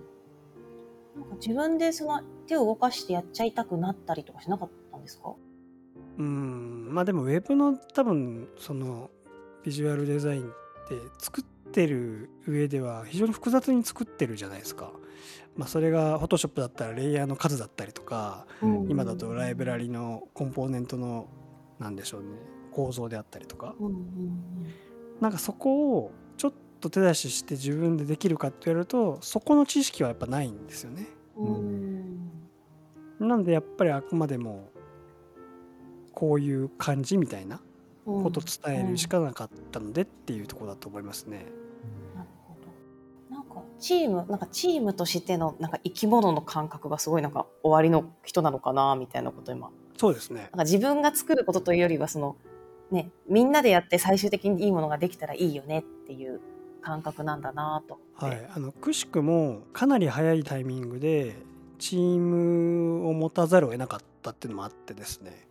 [1.16, 5.34] なんか自分でその手を動かしてやっちゃいたくなったりとかしなかったんですか？
[6.18, 6.90] うん。
[6.92, 9.10] まあでもウェブの多分その
[9.64, 10.46] ビジュアルデザインっ
[10.88, 14.92] て作ってる上では非常に複雑に作ってるじゃないですか。
[15.58, 18.88] まあ、それが Photoshop だったらレイヤーの数だったりとかうん。
[18.90, 21.28] 今だとライブラリのコンポーネントの
[21.80, 22.28] なんでしょうね
[22.72, 23.76] 構造であったりとか。
[23.80, 23.92] う
[25.22, 31.08] なんかそこをちょっと手出しして自分でできるかって言われるとそこの知識はやっぱないんですよね。
[33.20, 34.70] なんでやっぱりあくまでも
[36.14, 37.60] こういう感じみたいな
[38.06, 38.24] うん。
[38.24, 41.48] ことを伝えるしかなかったのでっていうところだと思いますね。
[43.80, 49.70] チームなんかチームとしてのなんか生き物の感覚がすごいなんか終わりの人なのかなみたいなこと今。
[49.98, 50.42] そうですね。
[50.42, 50.52] なん。
[50.52, 52.36] か自分が作ることというよりはその
[52.92, 56.40] ねみんなでやって最終的にいいものができたらいいよねっていう
[56.82, 58.00] 感覚なんだなと。
[58.16, 61.36] はい、あのくしくもかなり早いタイミングで
[61.80, 65.48] チームを持たざるを得なかったっていうのもあってですね。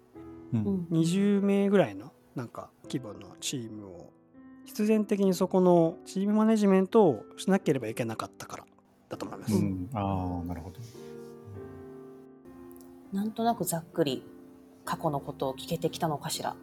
[0.52, 0.62] ううん。
[0.62, 4.10] ん20名ぐらいのなんか規模のチームを
[4.66, 8.64] 必然的にそこのチームマネジメントをしなければいけなかったから
[9.08, 9.54] だと思います。
[9.54, 10.76] うんああなるほど。
[13.12, 14.22] なんとなくざっくり
[14.84, 16.54] 過去のことを聞けてきたのかしら。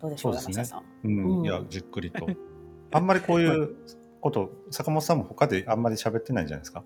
[0.00, 0.82] どうでしょう、そうね山下さん。
[1.04, 2.26] うんうんいやじっくりと。
[2.92, 3.74] あんまりこういう
[4.20, 6.82] こと坂本さんも他であんまり喋ってないんじゃないですか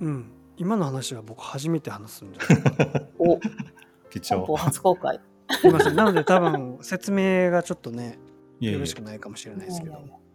[0.00, 2.62] うん、今の話は僕初めて話すんじゃない？
[2.62, 3.40] かなお、
[4.10, 4.44] 貴重。
[4.56, 5.20] 初公開。
[5.60, 8.18] すいませんなので多分説明がちょっとね
[8.60, 10.26] よろしくないかもしれないですけどいやいやいや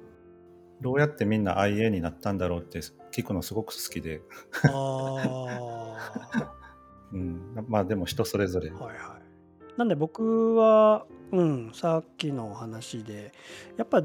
[0.82, 2.80] どうやってみんな IA になったんだろうって
[3.12, 4.22] 聞くのすごく好きで、
[4.64, 5.98] あ
[6.34, 6.56] あ
[7.14, 8.72] うん、まあでも人それぞれ。
[8.72, 9.78] はいはい。
[9.78, 13.32] なんで僕は、うん、さっきのお話で、
[13.78, 14.04] やっぱ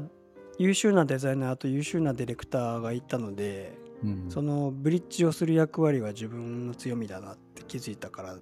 [0.59, 4.25] 優秀なデザイナーと優秀なディレクターがいたので、うん。
[4.29, 8.39] そのブリッジをする役割は自分の強みだなって気づいたからっ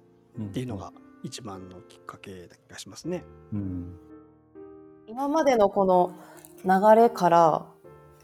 [0.52, 3.24] ていうのが一番のきっかけな気がしますね。
[3.52, 3.98] うん、
[5.08, 6.14] 今までのこの
[6.64, 7.66] 流れから、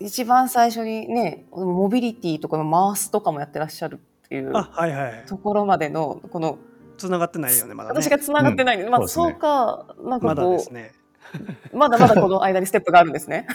[0.01, 5.25] 一番最初にね、モビリティとかの回すとかもやってらっしゃるっていうあ、はいはい。
[5.27, 6.59] ところまでの、この、
[6.99, 8.03] つながってないよね、まだね。
[8.03, 10.93] 私が繋がってないんで、まあうんそうか、なんかまだこですね。
[11.73, 13.47] う、 まだまだこの間にステップがあるんですね。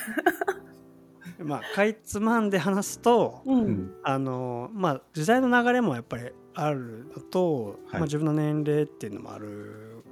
[1.39, 3.53] まあ、かいつまんで話すと、う。
[3.53, 10.03] うんんあのまあ時代の流れもやっぱりあるのと、はいまあ、自分の年齢っていうのもある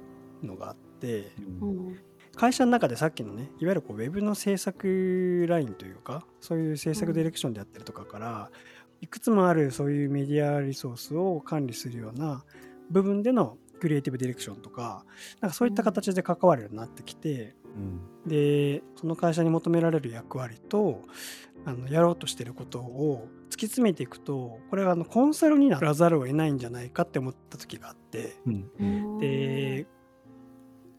[0.42, 1.98] のがあってうんうん
[2.36, 8.50] 会社の中でさっきのねいわゆるこうウェブの制作ラインというかそういう制作ディレクションであったりとかから、
[9.00, 12.44] いくつもあるそういうメディアリソースを管理するような
[12.90, 15.04] 部分でのクリエイティブディレクションとか
[15.40, 21.02] なんかそういった形で関わるようになってきて、うんでその会社に求められる役割と
[21.64, 28.70] あのやろうとしてることを突き詰めていくとこれはあのコンサルにならざるを得ないんじゃないかって思った時があってうん。
[28.80, 29.18] うん。
[29.18, 29.86] で、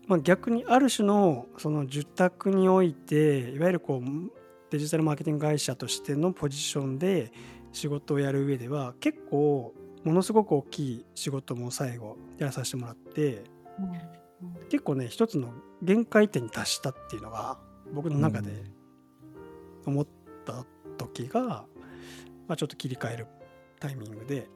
[0.08, 4.32] まあ、逆にある種のその受託においていわゆるこう
[4.72, 7.32] デジタルマーケティング会社としてのポジションで
[7.74, 13.44] 仕事をやる上では結構ものすごく大きい仕事も最後やらさせてもらって
[14.70, 17.58] 結構ね一つの限界点に達したっていうのが
[17.94, 18.52] 僕の中で
[19.86, 20.08] 思っ
[20.46, 20.66] た
[20.98, 21.66] 時が、ま
[22.50, 23.28] あ、ちょっと切り替える
[23.80, 24.48] タイミングで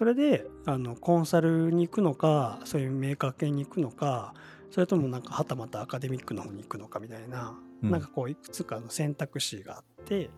[0.00, 4.32] それであのコンサルに行くのかそういうメーカー系に行くのか
[4.70, 7.90] それともなんかはたまたアカデミックの方に行くのかみたいな、うん。
[7.90, 10.30] なんかこういくつかの選択肢があって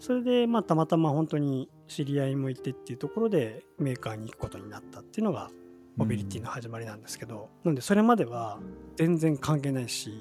[0.00, 5.50] それでまあたまたま本当に知り合いもいてっていうところでメーカーに行くことになったっていうのが
[5.96, 8.58] モビリティの始まりなんですけど、なんでそれまでは
[8.96, 10.12] 全然関係ないし、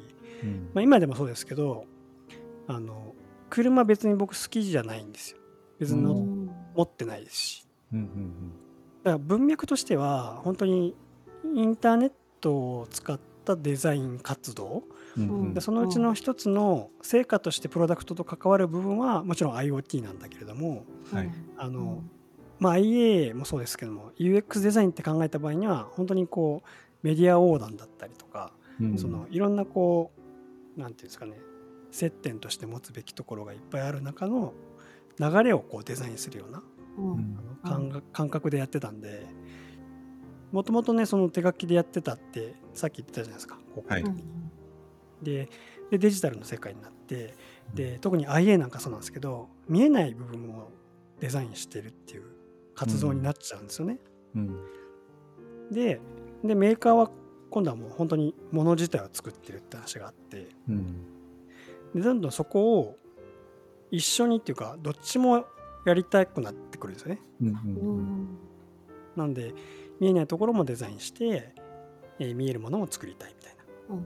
[0.42, 0.70] うん。
[0.74, 1.84] まあ、今でもそうですけど
[2.68, 3.14] あの
[3.50, 5.38] 車別に僕好きじゃないんですよ。
[5.80, 7.66] 別に持ってないですし。
[7.92, 8.69] うんうん
[9.04, 10.96] だから文脈としては本当に
[11.56, 14.84] インターネットを使ったデザイン活動。
[15.18, 21.32] うんでそのうちの一つの成果としてプロダクトと関わる部分はもちろん IoT なんだけれどもはい。
[21.58, 22.04] あの、
[22.60, 26.68] まあ、IA もそうですけども UX デザインって考えた場合には本当にこう
[27.02, 28.98] メディア横断だったりとか、うん。
[28.98, 30.12] そのいろんなこ
[30.78, 31.34] うなんていうんですかね
[31.92, 34.54] 接点として持つべきところがいっぱいある中の
[35.20, 36.62] 流れをこうデザインするような
[37.64, 39.26] 感覚感覚でやってたんで。
[40.52, 43.60] もともとねその手書きでやってたってさっき言ってたじゃないですか。
[43.76, 43.86] ここ。
[43.88, 44.04] はい。
[45.22, 45.50] で
[45.92, 47.36] でデジタルの世界になって
[47.74, 50.72] で特に IA なんかそうなんですけど見えない部分を
[51.20, 52.24] デザインしてるっていう
[52.76, 54.00] 活動になっちゃうんですよね。
[54.36, 54.66] うん。
[55.72, 56.02] で
[56.44, 57.12] でメーカーは
[57.52, 60.50] 今度はもう本当に物自体を作ってるって話があって。
[60.68, 61.06] うん。
[61.94, 62.98] でどんどんそこを
[63.92, 65.46] 一緒にっていうかどっちも
[65.86, 67.22] やりたくなってくるんですよね。
[67.42, 68.02] うんううん。
[68.24, 68.28] ん。
[69.16, 69.54] なんで
[70.00, 71.54] 見えないところもデザインして、
[72.20, 73.96] えー見えるものも作りたいみたいな。
[73.96, 74.06] うん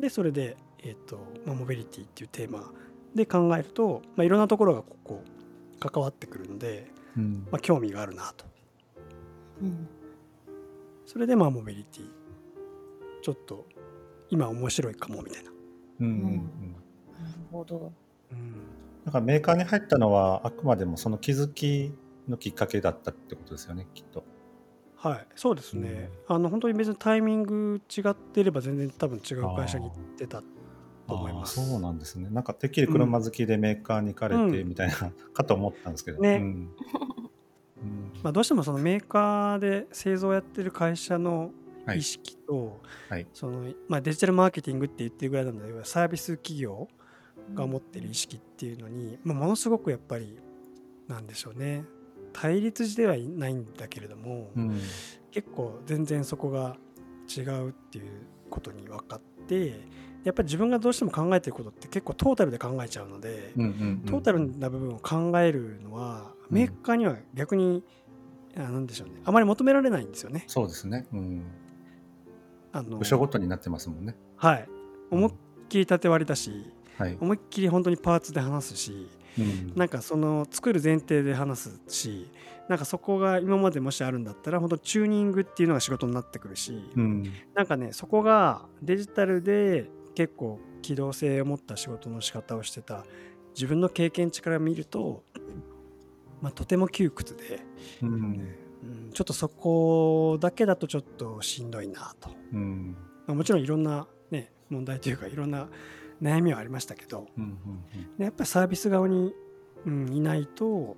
[0.00, 2.72] でそれで、えーとまあ、モビリティっていうテーマ
[3.16, 5.24] で考えると、まあ、いろんなところがここ
[5.80, 7.48] 関わってくるので、うん。
[7.50, 8.44] まあ、興味があるなと。
[9.60, 9.88] うん。
[11.04, 12.08] それでまあモビリティ
[13.22, 13.66] ちょっと
[14.30, 15.50] 今面白いかもみたいな、
[16.00, 16.12] うんうん。
[16.12, 16.22] うん。
[16.26, 16.44] なる
[17.50, 17.92] ほど。
[18.30, 18.54] うん、
[19.08, 21.94] だからメーカーに入ったのはあくまでもその気づき
[22.28, 24.22] のきっかけだったってことですよねきっと。
[24.96, 30.42] はいそうですね、あの本当に別にタイミング違ってれば全然多分違う会社に行ってた
[31.06, 31.54] と思います。
[31.54, 32.28] そうなんですね。
[32.30, 34.94] なんかてっきり車好きでメーカーに行かれてうんみたいな、
[35.32, 36.20] かと思ったんですけど。
[36.20, 36.34] ね。
[36.34, 36.42] うん。
[36.42, 38.12] うん。
[38.24, 41.52] まあ、どうしてもそのメーカーで製造やってる会社の
[41.86, 42.00] はい。
[42.00, 43.26] 意識と、はい。
[43.32, 46.88] そのまあ、デジタルマーケティングって言ってるぐらいなんだけどサービス企業
[47.54, 50.38] が持ってる意識っていうのに、まあ、ものすごくやっぱり
[51.08, 51.84] なんでしょうね。
[52.32, 54.80] 対立ではいないんだけれども、うん。
[55.30, 56.76] 結構全然そこが
[57.36, 58.04] 違うっていう
[58.50, 59.80] ことに分かって
[60.24, 63.98] やっぱり自分がどうしても考えてることって結構トータルで考えちゃうので、うんうんうん。
[64.06, 66.56] トータルな部分を考えるのは、うん。
[66.56, 67.84] メーカーには逆に
[68.56, 69.20] あなんでしょうね。
[69.24, 70.44] あまり求められないんですよね。
[70.46, 71.06] そうですね。
[71.12, 71.44] うん。
[72.72, 74.14] あの部署ごとになってますもんね。
[74.36, 74.68] はい。
[75.10, 75.34] 思いっ
[75.68, 77.16] きり縦割りだしはい。
[77.20, 79.08] 思いっきり本当にパーツで話すし
[79.38, 79.72] うん。
[79.76, 82.30] なんかその作る前提で話すし
[82.68, 87.32] なんかそこが今までもしあるんだったら本当チューニングっていうのが仕事になってくるし、うん。
[87.54, 93.04] なんかねそこがデジタルで結構機動性を持った仕事の仕方をしてた
[93.54, 95.24] 自分の経験値から見ると、
[96.42, 97.60] まあ、とても窮屈で、
[98.02, 98.10] うん。
[98.10, 102.96] うんちょっとそこだけだとちょっとしんどいなと、うん。
[103.26, 105.68] まあ、もちろんいろんな、ね、問題というかいろんな
[106.22, 107.26] 悩みはありましたけど
[108.18, 109.34] やっぱりサービス側に、
[109.86, 110.96] うん、いないと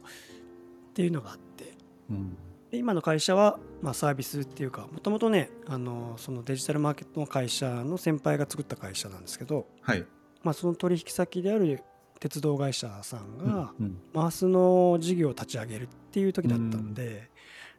[0.90, 1.74] っていうのがあって。
[2.11, 2.37] うん。
[2.70, 10.06] で今の会社は、まあ、サービスっていうかもともとねあのそのデジタルマーケットの会社の先輩が作った会社なんですけど、はい。
[10.42, 11.83] まあ、その取引先である
[12.20, 17.30] 鉄道会社さんがうんマースの事業を立ち上げるっていう時だったんで、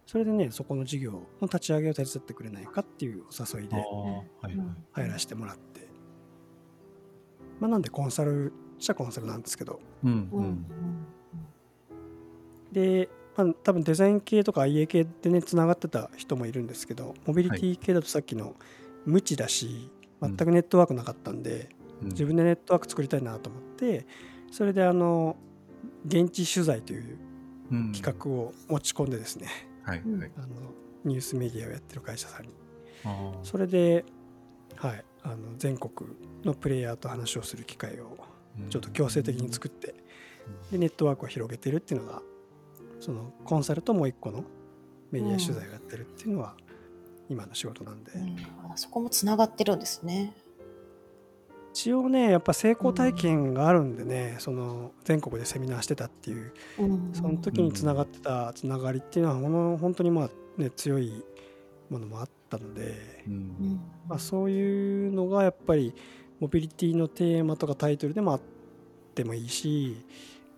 [0.06, 3.76] それでねそこの事業の立ち上げを手伝ってくれないかっていうお誘いで。
[4.92, 5.81] 入らせてもらって、
[7.62, 9.80] まあ、なんでコンサルしちゃコンサルなんですけど。
[10.04, 10.66] うんううんん。
[12.72, 18.56] で、まあ、多分デザイン系とか IA 系でねつながってた人もいるんですけどモビリティ系だとさっきの
[19.06, 21.70] 無知だし全くネットワークなかったんで、
[22.02, 22.10] うん。
[22.10, 24.08] 自分でネットワーク作りたいなと思って
[24.52, 25.36] それであの
[26.08, 27.18] 現地取材という
[27.72, 27.92] うん。
[27.94, 29.48] 企画を持ち込んでですね、
[29.84, 30.32] はいうんはい。
[30.38, 30.48] あの
[31.06, 32.50] ニュースメディアをやってる会社さんに。
[33.44, 34.06] それで、
[34.76, 36.10] はい、あの全国
[36.44, 38.18] のプレイヤーと話をする機会を
[38.70, 39.96] ちょっと強制的に作って
[40.72, 42.22] でネットワークを広げてるっていうのが
[43.00, 44.44] そのコンサルともう一個の
[45.12, 46.56] メディア取材をやってるっていうのは
[47.30, 48.38] 今の仕事なんで、うん。
[48.72, 50.34] あそこもつながってるんですね。
[51.74, 57.12] 一応ねやっぱ成功体験があるんでね、その全国でセミナーしてたっていううん。
[57.14, 61.24] その時につながってたつながりっていうのはほん本当にまあね強い
[61.90, 63.34] ものもあったので、うん。
[63.34, 63.82] うん。
[64.08, 65.94] まあ、そういうのがやっぱり
[66.40, 68.42] モビリティのテーマとかタイトルでもあっ
[69.16, 69.96] てもいいし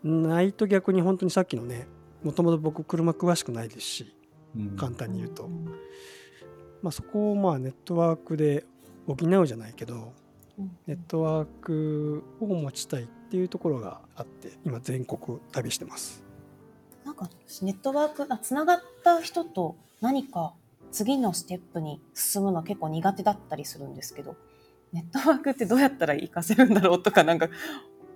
[0.04, 1.88] ないと逆に本当にさっきのね
[2.24, 4.16] もともと僕車詳しくないですし
[4.58, 4.78] うん。
[4.78, 5.66] 簡単に言うと、ん。
[6.82, 8.66] まあ、そこをまあネットワークで
[9.08, 10.14] 補うじゃないけど
[10.58, 10.72] うん。
[10.88, 16.24] ネットワークを持ちたいっていうところがあって今全国旅してます。
[17.04, 17.30] なんか
[17.62, 20.54] ネットワークあつながった人と何か
[20.94, 24.36] 次のステップに進むの結構苦手だったりするんですけど
[24.94, 27.50] ネットワークってどうやったら活かせるんだろうとかなんか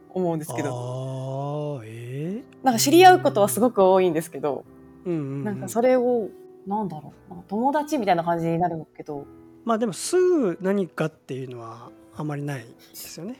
[0.09, 1.80] 思うんですけど。
[1.80, 4.63] ああえなんか知り合うことはすごく多いんですけど、
[5.05, 5.43] えうんうんうん。
[5.43, 6.30] なんかそれを
[6.67, 9.25] なんだろう友達みたいな感じになるけど。
[9.65, 13.36] まあでもすぐ何かっていうのはあまりないですよね。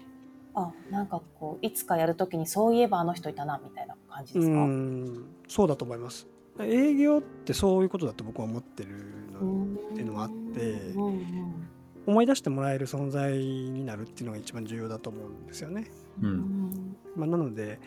[0.56, 5.26] あなんかこういつかやるときにそういえばあの人いたなみたいな感じでうすか、ん。
[5.48, 6.28] そうだと思います。
[6.60, 8.90] 営業ってそういうことだと僕は思ってる
[9.27, 11.68] のっていうのもあってうんうん
[12.08, 15.92] 思い出してもらえる存在になるっていうのが一番重要だと思うんですよね。
[16.22, 16.36] ううん。
[16.38, 17.80] んまあ、なので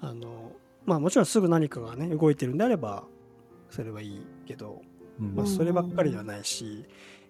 [0.00, 0.52] あの
[0.84, 3.04] まあもちろんすぐ何かがね動いてるんであれば
[3.70, 4.82] それはいいけど、
[5.18, 5.34] うん。
[5.34, 6.84] まあ、そればっかりではないし、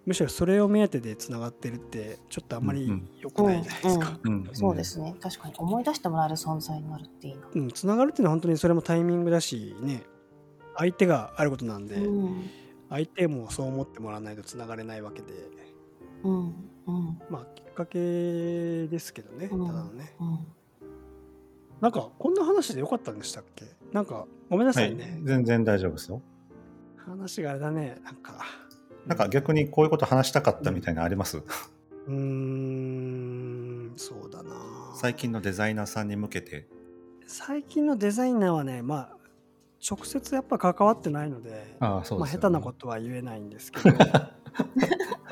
[0.05, 4.19] むしろそれを目当てでつながってるってちょっとあんまり良くないじゃないですか。
[4.25, 4.51] うん。
[4.53, 5.15] そうですね。
[5.21, 10.03] 確かに思い出してもらえる存在になるっていいな、うん、つながるっていうのは本当にそれもタイミングだしね
[10.77, 12.51] 相手があることなんで、うん
[12.93, 15.33] 相手もそう思ってもらわないとつながれないわけで。
[16.25, 16.55] うん
[16.87, 17.19] うん。
[17.31, 17.99] まあきっかけ
[18.87, 20.15] ですけどね、うんただのね。
[20.21, 20.39] うん。
[21.81, 23.65] なんかこんな話でよかったんでしたっけ？
[23.93, 26.21] なんかごめんなはいさいね、全然大丈夫ですよ。
[26.97, 27.97] 話があれだね。
[28.05, 28.45] なんか。
[29.07, 31.39] なんか逆にこういうこと話したかったみたいなのあります？
[31.39, 34.55] うーんそうだな。
[34.95, 36.69] 最近のデザイナーさんに向けて。
[37.27, 39.17] 最近のデザイナーはねまあ
[39.89, 43.97] 直接やっぱ関わってないのでああそうまあ、下手なことは言えないんですけど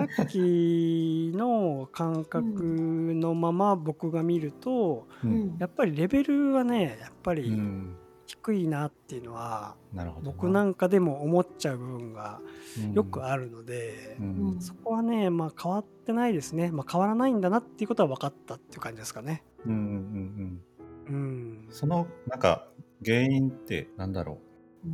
[0.06, 2.62] さっきの感覚
[3.14, 5.56] のまま僕が見ると、うん。
[5.58, 7.96] やっぱりレベルはねやっぱうりん。
[8.26, 12.40] 低いなっていうのは、なるほど僕なんかでも思っちゃう部分が
[12.92, 14.60] よくるあるので、うん。
[14.60, 19.42] そこはね、まあ、変わってないですね、まあ、変わらないんだなっていうことは分かったっていう感じですかね。
[19.66, 19.80] うんうん
[21.08, 21.12] うん。
[21.12, 22.68] うん、そのなんか
[23.04, 24.38] 原因ってなんだろ
[24.84, 24.88] う？
[24.88, 24.92] ん。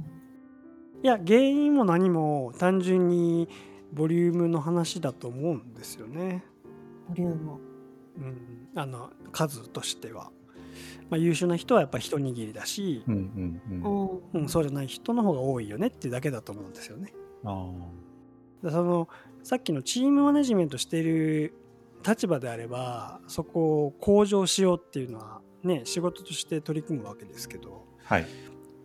[1.02, 3.48] いや原因も何も単純に
[3.92, 6.44] ボリュームの話だと思うんですよね。
[7.08, 7.60] ボリューム。
[8.18, 10.30] うん、あの数としては、
[11.10, 13.82] まあ、優秀な人はやっぱ一握りだしう、うんうん。
[13.84, 14.16] うん。
[14.16, 17.12] ううん、そうじゃない人の方が多いよねっていうだけだと思うんですよね。
[17.44, 17.72] あ
[18.62, 19.08] でその
[19.42, 21.54] さっきのチームマネジメントしている
[22.06, 27.84] 立場であればそこを向上しようっていうのはね仕事として取り組むわけですけど。
[27.84, 28.26] あはい。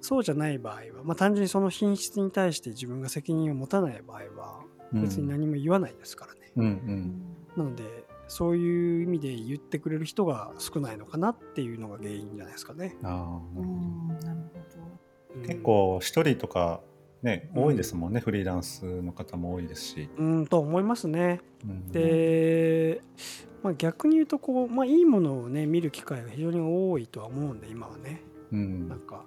[0.02, 4.62] そうじゃない場合は、まあ、単純にその品質に対して自分が責任を持たない場合は
[4.94, 6.40] 別に何も言わないですからね。
[6.56, 6.74] うんううん。
[6.74, 7.84] んなので
[8.28, 12.98] そういう意味で言ってくれる人が少ないのかなっていうのが原因じゃないですかね。
[13.04, 14.40] ああうんなる
[15.36, 15.42] うん。
[15.44, 16.82] 結構一人とか
[17.22, 17.64] ねうん。
[17.66, 21.42] 多いですもんね、フリーランスの方も多いですし、うんと思いますね。
[21.64, 21.92] うん。
[21.92, 23.02] で、
[23.62, 28.90] まあ、逆に言うとこう、まあ、いいものをね見る機会が非常に多いとは思うんで今はねうん。
[28.90, 29.26] なんか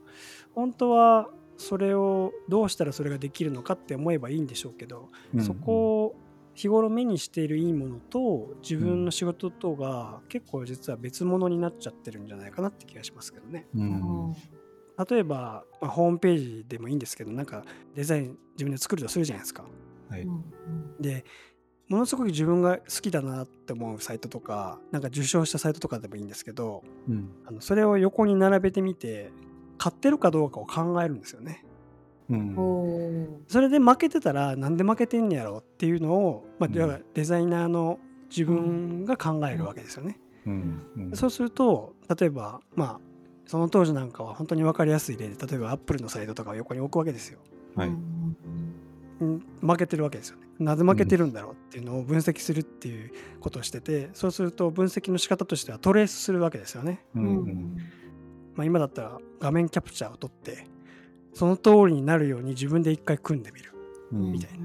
[0.55, 5.45] 本当はそれをどうしたらそれができるのかって思えばいいんでしょうけど、うん。
[5.45, 6.17] そこを
[6.55, 13.67] 日頃目にしているいいものと自分の仕事とが結構実は別物になっちゃってるんじゃないかなって気がしますけどね。
[13.75, 14.33] うん。
[15.09, 17.65] 例えば、まあ、ホームページでもいいんですけどなんか
[17.95, 19.65] デザイン自分で作るとするじゃないですか。
[20.09, 20.23] はい。
[20.23, 20.37] うんう
[21.01, 21.03] ん。
[21.03, 21.25] で
[21.89, 27.31] ものすごく自分が好きだなって思うサイトとかなんか受賞したサイトとかでもいいんですけどうん。
[27.47, 29.31] あのそれを横に並べてみて
[29.77, 31.65] 買ってるかどうかを考えるんですよね。
[32.31, 33.45] うん。
[33.49, 37.99] それで負けてたらなんで負けてんねやろっていうのを、まあ、デザイナーの
[38.31, 40.19] 自分が考えるわけですよね。
[40.47, 40.87] うん。
[40.97, 41.17] うん。
[41.17, 43.01] そうすると例えばまあ
[43.47, 47.41] その当時なんかは本当に分かりやすい例で例えばアップルのサイトとかを横に置くわけですよ。
[47.77, 47.91] はい
[49.61, 50.47] 負けてるわけですよね。
[50.59, 53.11] なぜ負けてるんだろうっていうのを分析するっていう
[53.41, 57.05] ことをしててそうすると分析の仕方としてはトレースするわけですよね。
[57.15, 57.27] ううん。
[57.27, 57.49] んううん。
[57.49, 57.77] ん
[58.55, 60.67] まあ、今だったら画面キャプチャーを取って
[61.33, 63.73] その通りになるように自分で一回組んでみる。
[64.13, 64.33] うん。
[64.33, 64.65] みたいな。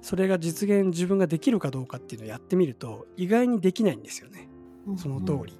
[0.00, 4.48] それが実現自分ができるかどうかっていうのをやってみると意外にできないんですよね。
[4.86, 4.98] うん。
[4.98, 5.58] その通り。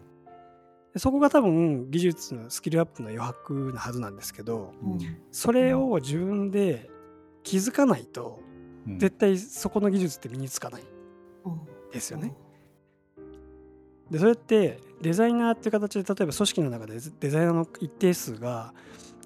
[0.95, 4.99] でそこが多分技術のスキルアップの余白なはずなんですけどうん。
[5.33, 6.89] それを自分で
[7.49, 8.41] 気づかないと
[8.87, 8.99] うん。
[8.99, 10.83] 絶対そこの技術って身につかない。
[11.45, 11.61] うん。
[11.93, 12.35] ですよね。
[14.11, 18.73] でそれってデザイナーっていう形で例えば組織の中でデザイナーの一定数が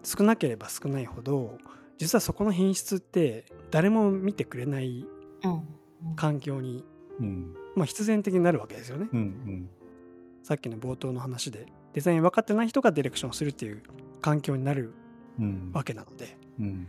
[0.02, 1.56] 少なければ少ないほど
[1.98, 5.06] 実はそこの品質って誰も見てくれない
[5.44, 5.62] うん。
[6.16, 6.84] 環境に、
[7.20, 7.54] うん。
[7.76, 9.08] まあ、必然的になるわけですよね。
[9.12, 9.68] うん
[10.42, 13.82] さっきの冒頭の話でデザイン分かってない人がディレクションするっていう
[14.20, 14.92] 環境になる
[15.38, 15.70] うん。
[15.72, 16.24] わけなので。
[16.26, 16.88] だかうん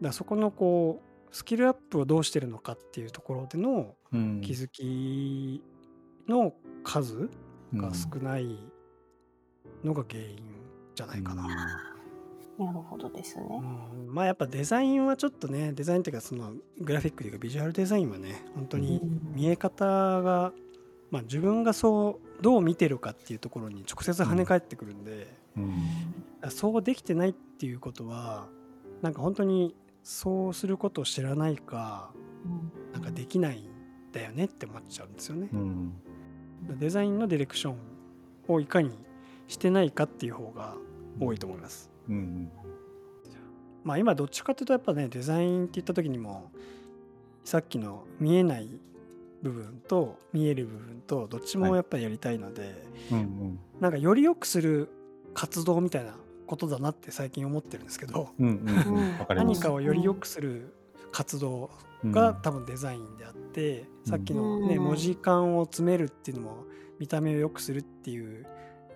[0.00, 4.40] らそこのこうスキルアップをどうしてるのかっていうところでのうん。
[4.40, 5.62] 気づき
[6.28, 7.28] の数
[7.74, 8.58] が少ない
[9.84, 10.38] のが原因
[10.94, 11.46] じゃないかな。
[12.58, 13.44] なるほどですね。
[13.50, 14.14] うん。
[14.14, 19.00] まあやっぱデザインはちょっとねデザインっていうかそのグラフィックというかビジュアルデザインはね本当に
[19.34, 19.84] 見え方
[20.22, 20.52] が
[21.10, 26.50] まあ、自分がそうどう見てるかっていうところに直接跳ね返ってくるんで、うん。
[26.50, 28.48] そうできてないっていうことは
[29.02, 29.74] なんか本当に
[30.06, 32.12] そうすることを知らないか
[32.92, 33.64] なんかできないん
[34.12, 35.48] だよねって思っちゃうんですよね。
[35.52, 35.92] うん。
[36.78, 37.76] デザインのディレクション
[38.46, 38.92] をいかに
[39.48, 40.76] してないかっていう方が
[41.18, 41.90] 多いと思います。
[42.08, 42.52] うん。
[43.82, 46.52] まあ今どっちかっていうとやっぱねデザインって言った時にも
[47.42, 48.70] さっきの見えない
[49.42, 52.80] 部分と見える部分とどっちもやっぱりやりたいので、
[53.10, 53.58] うんうん。
[53.80, 54.88] なんかより良くする
[55.34, 56.14] 活動みたいな
[56.46, 58.30] ことだなって最近思ってるんですけど
[59.28, 60.74] 何かをより良くする
[61.12, 61.70] 活動
[62.04, 64.84] が多分デザインであって、さっきの、ねうん。
[64.84, 66.64] 文字間を詰めるっていうのも
[66.98, 68.46] 見た目を良くするっていう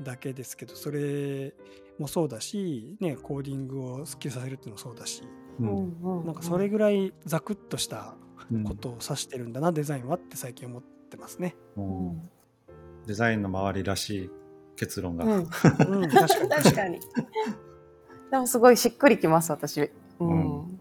[0.02, 1.54] だけですけどそれ
[1.98, 5.22] もそうだし、ね、コーディングをスッキリさせるっていうのもそうだし
[5.60, 6.24] うん。
[6.24, 8.14] なんかそれぐらいザクッとした
[8.50, 11.56] うんことを指してるんだな、デザインはって最近思ってますね。
[11.76, 12.30] うん。
[13.06, 14.30] デザインの周りらしい
[14.80, 15.44] 結論が、うんうん、
[16.10, 16.98] 確かに。
[18.30, 19.82] でもすごいしっくりきます、私。
[19.82, 20.32] ううんん。
[20.32, 20.80] うん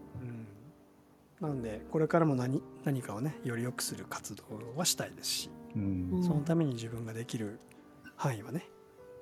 [1.40, 4.44] なのでこれからも何何かをねより良くする活動
[4.76, 7.58] はしたいですし、うんうんそのために自分ができる
[8.14, 8.68] 範囲はね、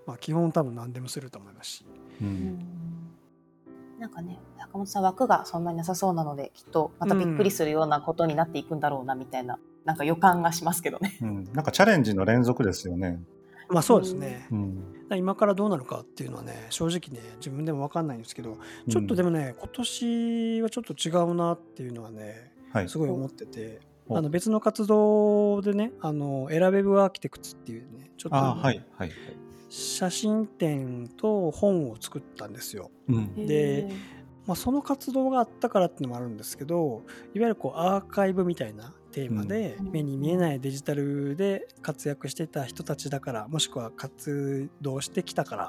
[0.05, 1.87] まあ、基本多分何でもすると思いますし、
[2.21, 2.59] ううんん
[4.01, 11.19] なんかね、坂本さん枠がそんなになさそうなので、きっとまたびっくりするようなことになっていくんだろうな、みたいな、なんか予感がしますけどね。
[11.21, 13.21] うんなんかチャレンジの連続ですよね。
[13.69, 14.85] まあそうですね、うん。
[15.17, 18.57] 今からどうなるかっていうのはね正直ね自分でも分かんないんですけど
[18.89, 22.89] ちょっとでもね、今年はちょっと違うなっていうのはねはい。
[22.89, 24.19] すごい思ってて、お。
[24.19, 29.13] あの別の活動でねあのエラウェブアーキテクツっていうねちょっとあはいはい。
[29.71, 32.91] 写真展と本を作ったんですよ。
[33.09, 33.47] うん。
[33.47, 33.89] で
[34.47, 37.03] まあ、その活動があったからっていうのもあるんですけど
[37.35, 39.91] いわゆるこうアーカイブみたいなテーマで、うん。
[39.91, 45.65] 目に見えないデジタルで活躍してた人たちだからもしくは活動してきたから、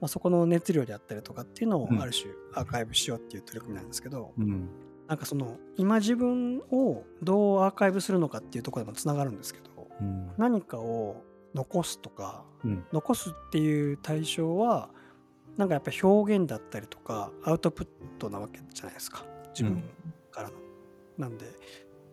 [0.00, 2.00] まあ、そこの熱量であったりとかっていうのをうん。
[2.00, 4.68] ある種アーカイブしようっていう取り組みなんですけど、うん。
[5.08, 10.30] なんかその今自分をどうアーカイブするのかっていうところでもつながるんですけどうん。
[10.36, 11.24] 何かを
[11.54, 12.84] 残すとかうん。
[12.92, 14.90] 残すっていう対象は
[15.56, 17.88] なんかやっぱ表現だったりとかアウトプッ
[18.18, 19.24] トなわけじゃないですか
[19.54, 19.82] 自分
[20.30, 20.54] からの。
[21.18, 21.46] なんで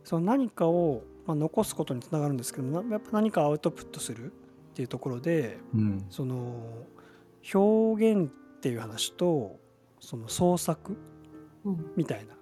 [0.09, 6.63] その何かを、まあ、残すことにつながるんですけどやっぱ何かアウトプットするっていうところでうんその
[7.53, 9.59] 表現っていう話と
[9.99, 10.97] その創作
[11.63, 12.33] うんみたいな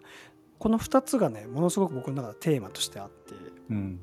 [0.58, 3.34] この2つがねものすごく僕の中でテーマとしてあって、
[3.70, 4.00] うん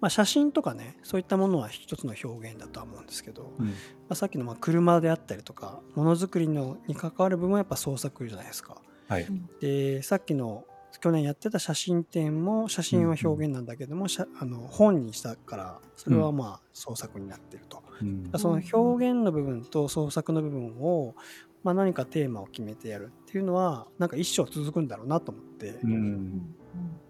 [0.00, 3.74] まあ、写真とかねそういったものは一つの表現だとは思うんですけど、うんま
[4.08, 8.80] あ、さっきのまあ車であったりとかものづくりのに関わる部分はやっぱ創作じゃないですか。
[9.06, 9.26] はい。
[9.60, 10.64] でさっきの
[10.98, 17.82] 去年やってた写真展も写真は表現なんだけども、写あの本にしたからそれはまあ創作になってると。
[18.02, 18.30] うん。
[18.36, 21.14] その表現の部分と創作の部分を、
[21.62, 26.54] まあ、何かテーマを決めてやるっていうのはなんか一生続くんだろうなと思って、うん。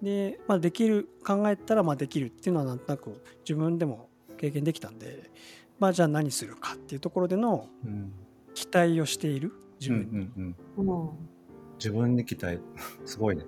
[0.03, 5.31] で、まあ、できる考えたらまあできるっていうのはなんとなく自分でも経験できたんで、
[5.79, 8.13] まあ、じゃあ何するかっていうところでのうん。
[8.55, 10.89] 期待をしている自うんう分に、んうん。
[10.89, 11.11] うん
[11.81, 12.61] 自分に期待
[13.07, 13.45] すごいね。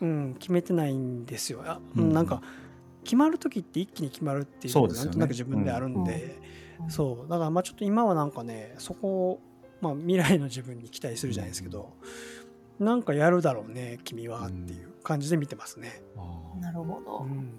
[0.00, 1.62] うん決めてないんですよ。
[1.64, 2.42] あうんなんか
[3.04, 6.38] 決まる時って一気に決まるっていうのがなんとなく自分であるんで、
[6.88, 9.40] そうだからまあちょっと今はなんかねそこを、
[9.80, 11.92] まあ、未来の自分に期待するじゃないですけど、
[12.78, 16.02] なんかやるだろうね君はっていう感じで見てますね。
[16.60, 17.18] なるほど。
[17.24, 17.50] うん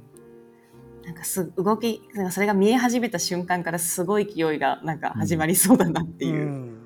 [1.05, 6.45] なんかす動き、なんかそれが見え始めた瞬間からすごい勢いがなんか始まりそうだなっていうう。
[6.47, 6.77] ん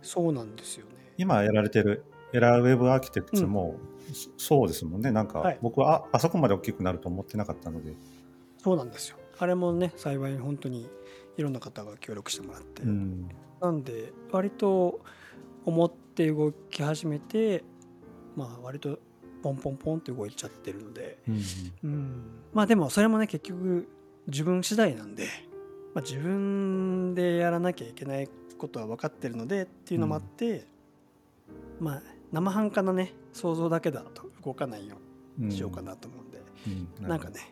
[0.00, 0.93] そうなんですよね。
[1.16, 3.76] 今やられてるエラーウェブアーキテクツも、
[4.12, 5.10] そそうですもんね。
[5.10, 5.58] なんか、はい。
[5.62, 7.94] 僕はああそこまで大きくなると思ってなかったので。
[8.58, 9.16] そうなんですよ。
[9.38, 10.88] あれもね幸い本当に
[11.36, 13.28] いろんな方が協力してもらって、うん。
[13.60, 15.00] なんで割と
[15.64, 17.64] 思って動き始めて
[18.36, 18.98] まあ割と
[19.42, 21.42] ポンポンポンって動いちゃってるので、うん。
[21.84, 23.88] うん、まあでもそれもね結局
[24.26, 25.28] 自分次第なんで、
[25.94, 30.66] まあ、自分でやらなきゃいけないことは分かってるのでっていうのもあって、
[31.80, 32.02] まあ
[32.32, 34.96] 生半可なね想像だけだと動かないよ
[35.38, 35.48] ううん。
[35.48, 36.42] にしようかなと思うんで、
[37.00, 37.08] うん。
[37.08, 37.50] なんかね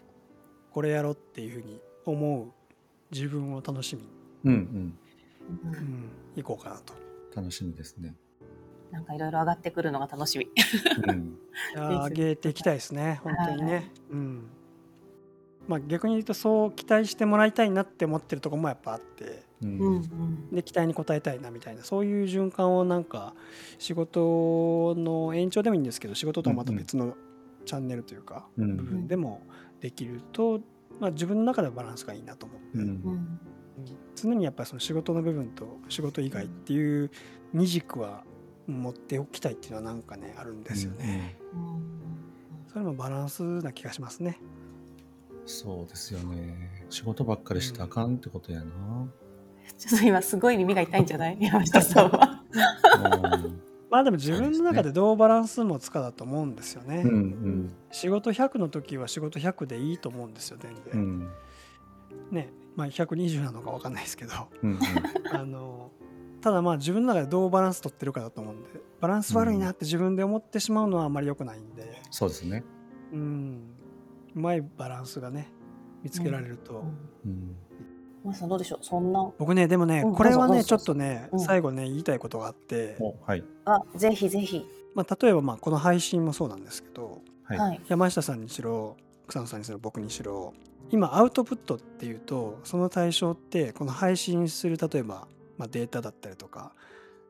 [0.70, 2.52] これやろうっていうふうに思う
[3.10, 4.02] 自分を楽しみ。
[4.02, 4.08] に、
[4.44, 4.98] うんうん。
[5.64, 5.74] うん。
[5.74, 6.94] うん、いこうかなと。
[7.34, 8.14] 楽しみですね。
[8.90, 10.48] なんかいろいろ上がってくるのが楽しみ。
[11.06, 11.38] うん。
[11.74, 13.74] 上げていきたいですね、本当にね。
[13.74, 14.50] はいうん。
[15.66, 23.34] まあ逆に言うとそう期待してもらいたいなって思ってるところもやっぱあって、うんで期待に応えたいなみたいなそういう循環をなんか
[23.78, 27.14] 仕事の延長でもいいんですけど仕事とはまた別の
[27.64, 28.76] チャンネルというか、うん。
[28.76, 29.42] 部分でも
[29.80, 30.60] できると
[31.00, 33.40] まあ、自分の中ではバランスがいいなと思って、うん。
[34.14, 37.10] 常にやっぱりその仕事の部分と仕事以外っていう
[37.52, 38.22] 二軸は
[38.68, 42.68] 持っておきたいっていうのはなんかねあるんですよね、うん。
[42.68, 44.38] それもバランスな気がしますね。
[45.44, 46.84] そうですよね。
[46.88, 48.66] 仕事ばっかりしたらあかんってことやな。
[49.78, 51.36] ちょっと今すごい耳が痛いんじゃない？
[51.40, 52.42] 山下さんは。
[53.34, 57.74] うんまあでも自分の中でどうバランス持つかだと思うんですよね、うんうん。
[57.90, 61.28] 仕事100の時は仕事100でいいと思うんですよ全う然、ん。
[62.30, 64.32] ねまあ120なのか分かんないですけど。
[64.62, 64.78] うん
[65.30, 65.90] あの
[66.40, 72.00] ただまあ自分の中でどうバランス取ってるかだと思うんでバランス悪いなって自分で思ってしまうのはあんまり良くないんで。
[72.10, 72.64] そうですね。
[73.12, 73.60] うん。
[74.34, 75.52] うまいバランスがね
[76.02, 76.82] 見つけられると、
[77.26, 77.56] うん
[78.24, 78.78] 山下さんどうでしょう？
[78.84, 79.32] そんな。
[79.38, 84.64] 僕ねでもねうんこれはねちょっとねうん最後ね言いたいことがあって、おはいあぜひぜひ。
[84.94, 87.58] まあ、例えばまあこの配信もそうなんですけどはい。
[87.58, 87.80] はい。
[87.88, 88.96] 山下さんにしろ
[89.26, 90.52] 草野さんにしろ僕にしろ
[90.90, 96.72] 今アウトプットっていうとその対象ってこの配信する例えば、まあ、データだったりとか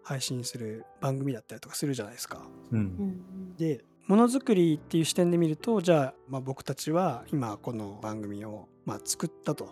[0.02, 2.42] 配信する番組だったりとかするじゃないですか。
[2.72, 9.70] ううんんでものづくりっていう視点で見るとじゃあまあ僕たちは今この番組をまあ作ったとうん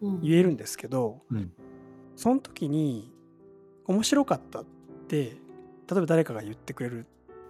[0.00, 1.52] 言えるんですけどうん。
[2.16, 3.10] その時に
[3.86, 4.64] 面白かったっ
[5.08, 5.32] て例
[5.92, 7.06] えば誰かが言ってくれる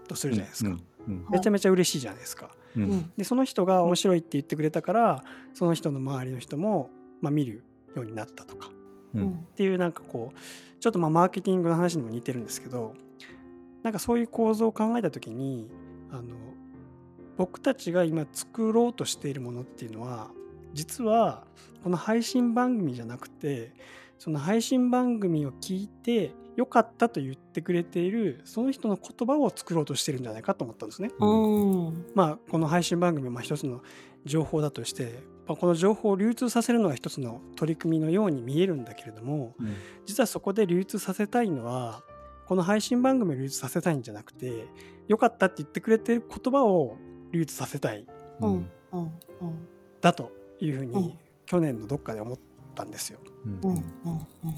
[0.06, 0.70] とするじゃないですか。
[0.70, 0.82] うん
[1.30, 2.50] めちゃめちゃ嬉しいじゃないですか。
[2.76, 3.12] うん。
[3.16, 5.24] でその人が面白いって言ってくれたから
[5.54, 6.90] その人の周りの人も、
[7.20, 7.64] まあ、見る
[7.96, 8.70] ようになったとか。
[9.14, 9.30] うんうん。
[9.30, 10.38] っていうなんかこう
[10.80, 12.94] ちょっとまあマーケティングの話にも似てるんですけど
[13.82, 15.68] なんかそういう構造を考えた時に
[16.10, 16.36] あの
[17.36, 20.30] 僕たちが今作ろうとしているものっていうのは
[20.72, 21.44] 実は
[21.82, 23.72] この配信番組じゃなくて
[24.18, 31.10] その配信番組を聞いて良かったと言ってくれているその人の言葉を作ろうとしてるんじゃないかと思ったんですね。
[31.18, 31.26] う
[31.90, 32.04] ん。
[32.14, 33.80] まあ、この配信番組はまあ一つの
[34.26, 39.74] 情報だとして、まあ、この情報を流通させるのが一つの取り組みのように見えるんだけれどもうん。
[40.04, 42.02] 実はそこで流通させたいのは
[42.46, 44.66] この配信番組を流通させたいんじゃなくて
[45.08, 46.98] 良かったって言ってくれてる言葉を
[47.32, 48.04] 流通させたい
[48.40, 48.50] うん。
[48.50, 48.70] うん。
[48.92, 49.10] うん。
[50.02, 50.90] だというふううん。
[50.90, 52.38] に去年のどっかで思っ
[52.74, 53.18] たんですよ。
[53.44, 53.84] うん。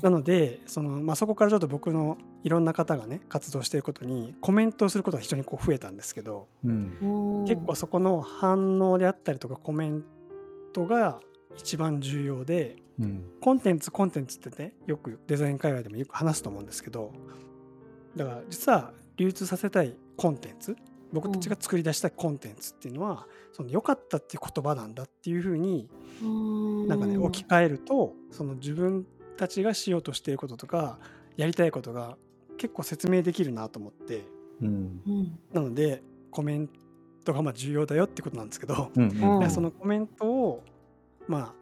[0.03, 6.99] なのでその、まあ、そこからちょっと僕のいろんな方がね活動していることにコメントをすることが非常にこう増えたんですけど、うん。
[7.41, 7.45] うん。
[7.45, 10.05] 結構そこの反応であったりとかコメン
[10.73, 11.21] トが
[11.57, 13.25] 一番重要でうん。
[13.41, 17.13] コンテンツコンテンツってねよくデザイン界隈でもよく話すと思うんですけど
[18.15, 20.77] だから実は流通させたいコンテンツ
[21.13, 25.89] 僕たちが作り出したいコンテンツっていうのは、その良かったっていう言葉なんだっていうふうに
[26.89, 29.07] なんかね置き換えるとその自分
[29.37, 30.99] たちがしようとしていることとか
[31.37, 32.17] やりたいことが
[32.57, 34.25] 結構説明できるなと思って。
[34.61, 35.01] うん。
[35.07, 35.39] うん。
[35.53, 36.69] なのでコメン
[37.25, 40.63] トがまあ重要だよってことなんですけど、うんうんそのコメントを
[41.29, 41.55] まあ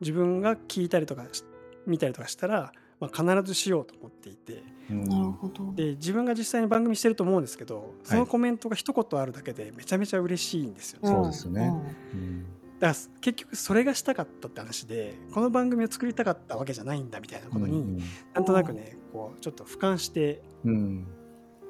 [0.00, 1.44] 自分が聞いたりとかし
[1.86, 2.72] 見たりとかしたら、
[3.04, 4.62] まあ、必ずしようと思っていて。
[4.90, 5.04] うん。
[5.04, 5.72] なるほど。
[5.74, 11.00] で自分が実際に番組してると思うんですけどそのコメントが一言あるだけでめちゃめちゃ嬉しいんですよ。
[11.02, 11.08] ね。
[11.08, 11.72] そうですね。
[12.14, 12.44] うん。
[12.80, 18.02] だから結局それがしたかったって話でこの番組を作りたかったわけじゃないんだみたいなことに、
[18.34, 21.06] なんとなくねこうちょっと俯瞰してうん。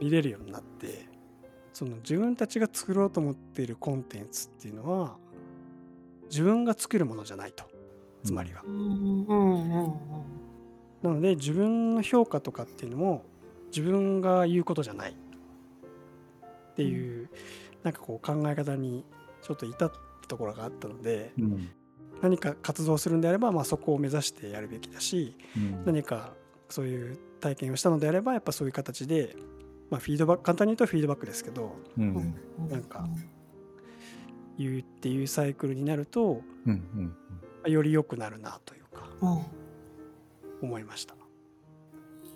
[0.01, 1.07] 見れるようになって
[1.72, 5.16] その自分たちが作ろうと思っているコンテンツっていうのは
[6.28, 7.64] 自分が作るものじゃないと。
[8.24, 8.62] つまりは。
[8.66, 10.43] うんうんうん
[11.05, 13.24] なので自分の評価とかっていうのも
[13.66, 17.28] 自分が言うことじゃないっていう、
[17.82, 19.05] なんかこう考え方に
[19.42, 19.92] ちょっと至っ
[20.22, 21.68] たところがあったのでうん。
[22.22, 25.84] 何か活動するんであれば、まあ、そこを目指してやるべきだしうん。
[25.84, 26.32] 何か
[26.70, 29.36] そういう体験をしたのであればやっぱそういう形で、
[29.90, 32.05] まあ、フィードバック簡単に言うとフィードバックですけどうん。
[32.05, 33.07] うんうんなんか
[34.57, 37.14] 言うっていうサイクルになるとうん
[37.66, 39.09] うんより良くなるなというか。
[39.20, 39.38] うん。
[39.38, 39.42] い
[40.62, 41.14] 思いました。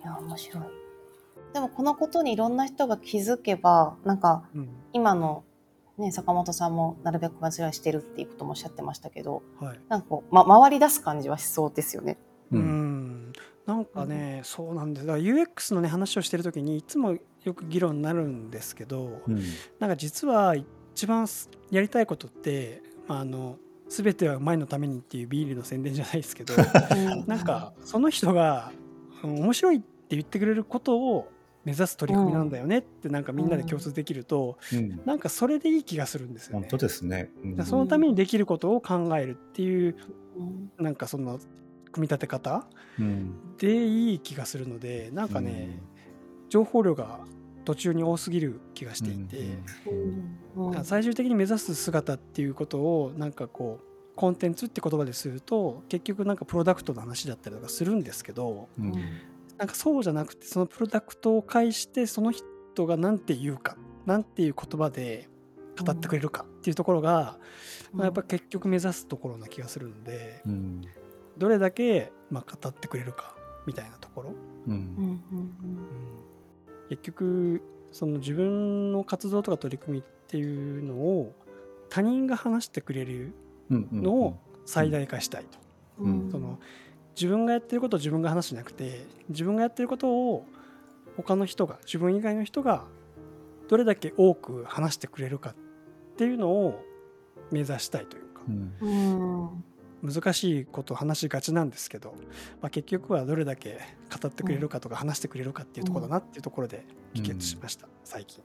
[0.09, 0.65] や面白い。
[1.53, 4.69] でもこのことにいろんな人が気づけばなんかうん。
[4.93, 5.45] 今の
[5.99, 9.81] ね坂本さんもなるべく間違いしてるっていうこともおっしゃってましたけどはい。
[9.89, 12.17] なんかこう、ま、回り出す感じはしそうですよね。
[12.53, 12.63] ううん。
[13.29, 13.33] ん
[13.67, 15.07] なんかね、そうなんです。
[15.07, 19.43] だから UX のね話をしてる時にいつもよく議論になるんですけど、うん。
[19.79, 20.55] なんか実は
[20.95, 23.59] 一番すやりたいことって、まあ、あの
[23.89, 26.55] 全ては前のためにっていうビールの宣伝じゃないですけど
[27.27, 28.73] なんかその人が
[29.23, 31.29] うん面白いって言ってくれることを
[31.69, 35.01] 目指す取り組みなんだよねってなんかみんなで共通できると、うん。
[35.05, 36.61] なんかそれでいい気がするんですよね。
[36.61, 37.31] 本当ですね。
[37.45, 37.65] うん。
[37.67, 39.97] そのためにできることを考えるっていう
[40.39, 40.83] うん。
[40.83, 41.39] なんかその
[41.93, 42.65] 組み立て方
[42.99, 43.57] うん。
[43.59, 45.79] でいい気がするのでなんかね、
[46.49, 47.21] 情報量が
[47.69, 58.93] 途中に多すぎる気がしていて、うんうん最終的に目指す姿っていうことをなんかこうコンテンツって言葉ですると結局なんかプロダクトの話だったりとかするんですけどうん。
[59.59, 65.29] なんかそうじゃなくてそのプロダクトを介してその人が何て言うか何ていう言葉で
[65.79, 67.39] 語ってくれるかっていうところが、
[67.93, 70.83] まあ、やっぱ結局目指すところな気がするんでうん。
[71.37, 74.35] どれだけまあ語ってくれるかみたいなところ、
[74.67, 75.23] うんうん。
[75.31, 76.08] うん
[76.89, 77.63] 結局
[77.93, 81.35] その自分の活動とか取り組みっていうのを
[81.89, 83.33] 他人が話してくれる
[83.71, 85.59] のを最大化したいと。
[86.01, 86.25] うん。
[86.25, 86.31] うん。
[86.31, 86.59] その
[87.17, 90.47] 自分がやってることを自分が話しなくて自分がやってることを
[91.17, 92.85] 他の人が自分以外の人が
[93.69, 95.55] どれだけ多く話してくれるかっ
[96.17, 96.85] ていうのを
[97.51, 98.43] 目指したいというか。
[98.49, 98.73] うん。
[98.81, 99.65] うん
[100.03, 102.15] 難しいことを話しがちなんですけど、
[102.61, 103.81] まあ、結局はどれだけ
[104.23, 108.45] 語ってくれるかとか話してくれるかっていうところだなっていうところで帰結しました、最近。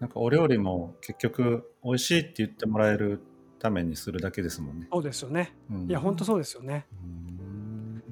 [0.00, 3.20] なんかお料理も結局美味しいって言ってもらえる
[3.58, 4.88] ためにするだけですもんね。
[4.90, 5.54] そうですよね。
[5.70, 6.86] うんいや本当そうですよね。
[7.02, 8.02] うん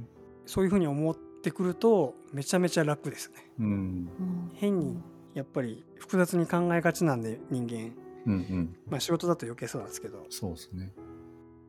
[0.44, 3.50] そういうふうに思ってくるとめちゃめちゃ楽ですね。
[3.58, 5.00] うんうん変に
[5.34, 7.92] やっぱり複雑に考えがちなんで人間
[8.26, 10.92] うんうんまあ仕事だと余計そうなんですけどそうですね。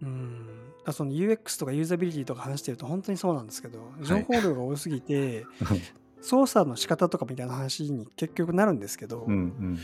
[0.02, 0.59] うんあ
[0.94, 5.46] その UX とかユーザビリティとか話してると本当にそうなんですけど情報量が多すぎて、
[6.22, 9.80] 操作の仕方とかみたいな話に結局なるんですけど、うんうん。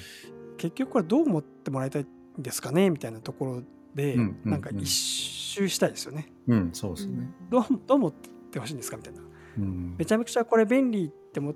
[0.58, 4.51] 結局これどう思ってもらいたいんですかねみたいなところで、うんうんうん。
[4.51, 6.32] なんか一周したいですよね。
[6.47, 7.30] うんそうですね。
[7.49, 8.14] どうどう思っ
[8.51, 9.22] てほしいんですかみたいな。
[9.58, 9.95] うん。
[9.97, 11.56] めちゃめちゃこれ便利って思っ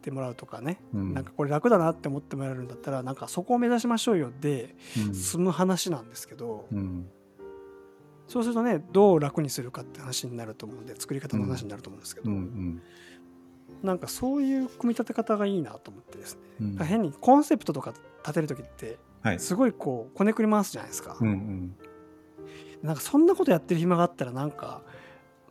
[0.00, 1.14] てもらうとかね、うん。
[1.14, 4.76] なんかこれ楽だなって思ってもらえるんだったらなんかそこを目指しましょうよで
[5.08, 5.14] うん。
[5.14, 7.08] 済む話なんですけど、うん
[8.30, 12.80] そうするとねどう楽にするかって話になると思うんで作り方の話になると思うんですけうど、ん。
[13.82, 16.86] なんかそういう組み立て方がいいなと思ってですね、うん。
[16.86, 19.40] 変にコンセプトとか立てる時ってはい。
[19.40, 21.28] すごいこうこねくり回すじゃないですか、うん。
[21.28, 21.76] うん。
[22.84, 24.82] なんかそんなことやってる暇があったらなんか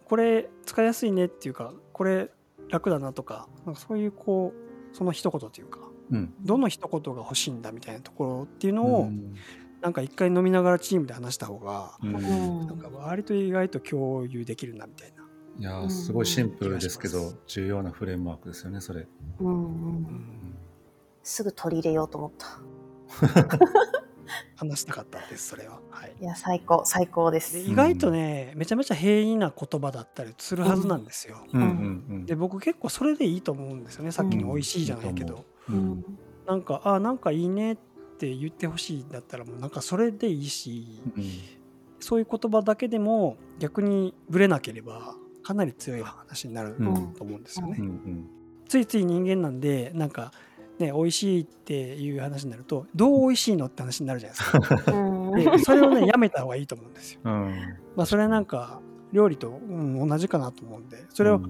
[0.05, 2.31] これ使いやすいねっていうかこれ
[2.69, 5.79] 楽だなとかなんかそういうこうその一言というか
[6.11, 6.33] うん。
[6.41, 9.35] どの一言が欲しいんだみたいなところっていうのを、うん
[9.81, 15.23] なんか一回飲みながらチームで話した方が、うんうんなんか割と意外と共有できるなみたいな。
[15.57, 19.07] いやーすごいシンプルですけど重要なフレームワークですよねそれ。
[19.39, 19.63] うんううん
[20.03, 20.55] ん
[21.23, 22.47] すぐ取り入れようと思った。
[24.55, 25.79] 話したかったですそれは。
[25.89, 27.53] はいいや最高最高です。
[27.55, 31.37] で意外とね、めちゃめちゃ平易な言葉だったりするはずなんですよ。
[31.53, 36.05] うんうんうんで僕結構それでいいと思うんですよねさっきのうん美味しいじゃないけど、ううんん
[36.45, 37.81] なんかあなんかいいねって
[38.27, 41.23] 言ってほしいんだったらもうなんかそれでいいしうん
[41.99, 47.77] そういう言葉だけでも逆にぶれなければかなり強い話になるうんと思うんですよね。
[47.79, 48.29] うんうん
[48.67, 50.31] ついつい人間なんでなんか
[50.77, 54.51] ね美味しいっていう話になるとどう美味しいのって話になるじゃないです
[54.83, 54.91] か。
[54.91, 57.21] うんでそれをねやめた方がいいと思うんですよ。
[57.23, 57.55] うん
[57.95, 58.79] まあそれはなんか
[59.11, 61.49] 料理と、うん、同じかなと思うんでそれを語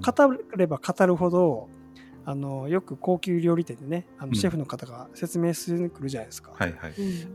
[0.55, 1.67] れば語るほど、
[2.29, 4.29] あのよく高級料理店でねあうん。
[4.29, 6.93] のシェフの方が説明するに来るじゃないですか、はいはい。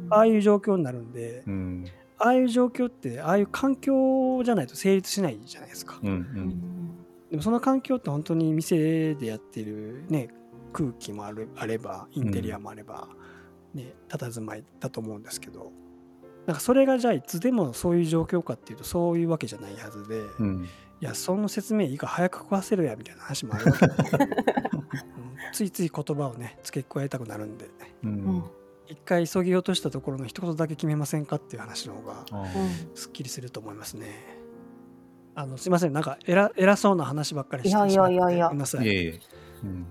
[0.08, 1.84] ああいう状況になるんで、うん。
[2.16, 6.94] ああいう状況ってああいう環境じゃないと成立しないじゃないですか、うんううんん。
[7.28, 10.28] でもその環境って本当に店でやってるね
[10.72, 13.08] 空気もあるあればインテリアもあれば、
[13.74, 15.72] ね佇まいだと思うんですけど
[16.46, 20.68] なんかそれがじゃあいつでもそういう状況かっていうとそういうわけじゃないはずで、うん
[21.00, 23.86] いやその説明いいか早く食わせるやみたいな話もあるわけ。
[23.86, 24.30] で、うん
[25.52, 27.66] ついつい言葉をね付け加えたくなるんで。
[27.66, 27.70] う
[28.04, 28.12] うん。
[28.38, 28.44] ん
[28.86, 32.46] 一回急ぎ落としたところの一言だけ決めませんかっていう話の方があ
[32.94, 34.08] すっきりすると思いますね。
[35.34, 35.92] あのすいません。
[35.92, 38.46] なんか偉偉そうな話ばっかりしていやいやいやいや。
[38.48, 38.84] ごめんなさい。
[38.84, 39.20] ーいえいえ。
[39.62, 39.86] うん。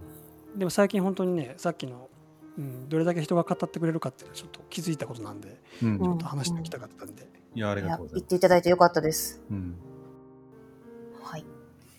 [0.58, 2.10] でも最近本当にねさっきの、
[2.58, 5.90] うん、どれだけ人が語ってくれるかっていうのはちょっと気づいたことなんでうん。
[5.90, 8.22] うんちょっと話しておきたかったんで、いやありいやがとうございます。
[8.22, 9.42] 言っていただいてよかったです。
[9.50, 9.76] うん
[11.24, 11.46] はい。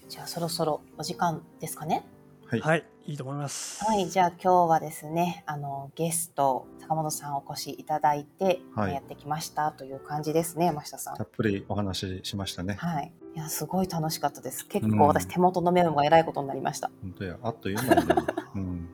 [0.08, 2.04] じゃあそろそろお時間ですかね？
[2.46, 3.84] はいはいいいと思います。
[3.84, 4.08] はい。
[4.08, 11.24] じゃあ今日はですね、あのゲスト坂本さんお越しいただいて、はいやってきましたという感じですね、山下さんた。
[11.24, 12.74] っぷりお話ししましたね。
[12.74, 13.12] はい。
[13.34, 14.66] いやすごい楽しかったです。
[14.66, 16.90] 結うん構私手元のメモがえらいことになりました。
[17.02, 18.14] 本当やあっという間にね。
[18.54, 18.88] うん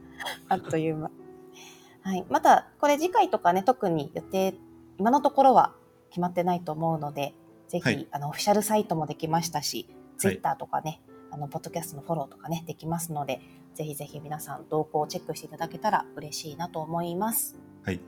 [0.49, 1.11] あっという間。
[2.03, 2.24] はい。
[2.31, 4.55] また、これ次回とかね、特に予定、
[4.99, 5.74] 今のところは
[6.09, 7.35] 決まってないと思うので、
[7.68, 9.87] ぜひ、はいあの、オフィシャルサイトもできましたし、
[10.21, 11.01] ツイッターとかね、
[11.31, 13.41] あの、ポッドキャストのフォローとかね、できますので、
[13.75, 17.57] ぜひぜひ皆さん動向をチェックしていただけたら嬉しいなと思います。
[17.85, 18.01] はい。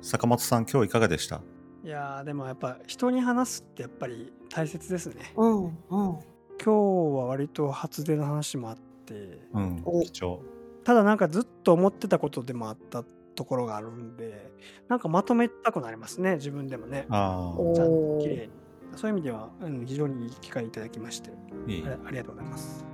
[0.00, 1.40] 坂本さん今日いかがでした？
[1.84, 5.32] いやーでもやっぱ人に話すってやっぱり大切ですね。
[5.36, 5.70] うん、うん。
[5.90, 6.18] 今
[6.64, 10.40] 日は割と初出の話もあってうんお貴重。
[10.84, 13.04] ただなんかずっと思ってたことでもあった
[13.34, 14.50] ところがあるんで
[14.88, 18.52] なんかまとめたくなりますね自分でもねあちゃんと綺麗に
[18.96, 21.30] そういう意味では、うん、非常にいい機会いただきまして
[21.66, 22.84] いいあありがとうございます。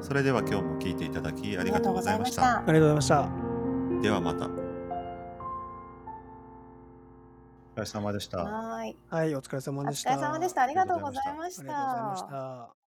[0.00, 2.58] それでは今日も聞いていただきありがとうございました。
[2.58, 3.28] ありがとうございました。
[4.02, 4.46] ではまた。
[4.46, 4.48] お
[7.80, 8.38] 疲れ様でした。
[8.38, 8.96] はーい。
[9.08, 10.10] はい、お疲れ様おでした。
[10.10, 10.62] 疲れ様でした。
[10.62, 12.77] ありがとうございましありがとうございましたた。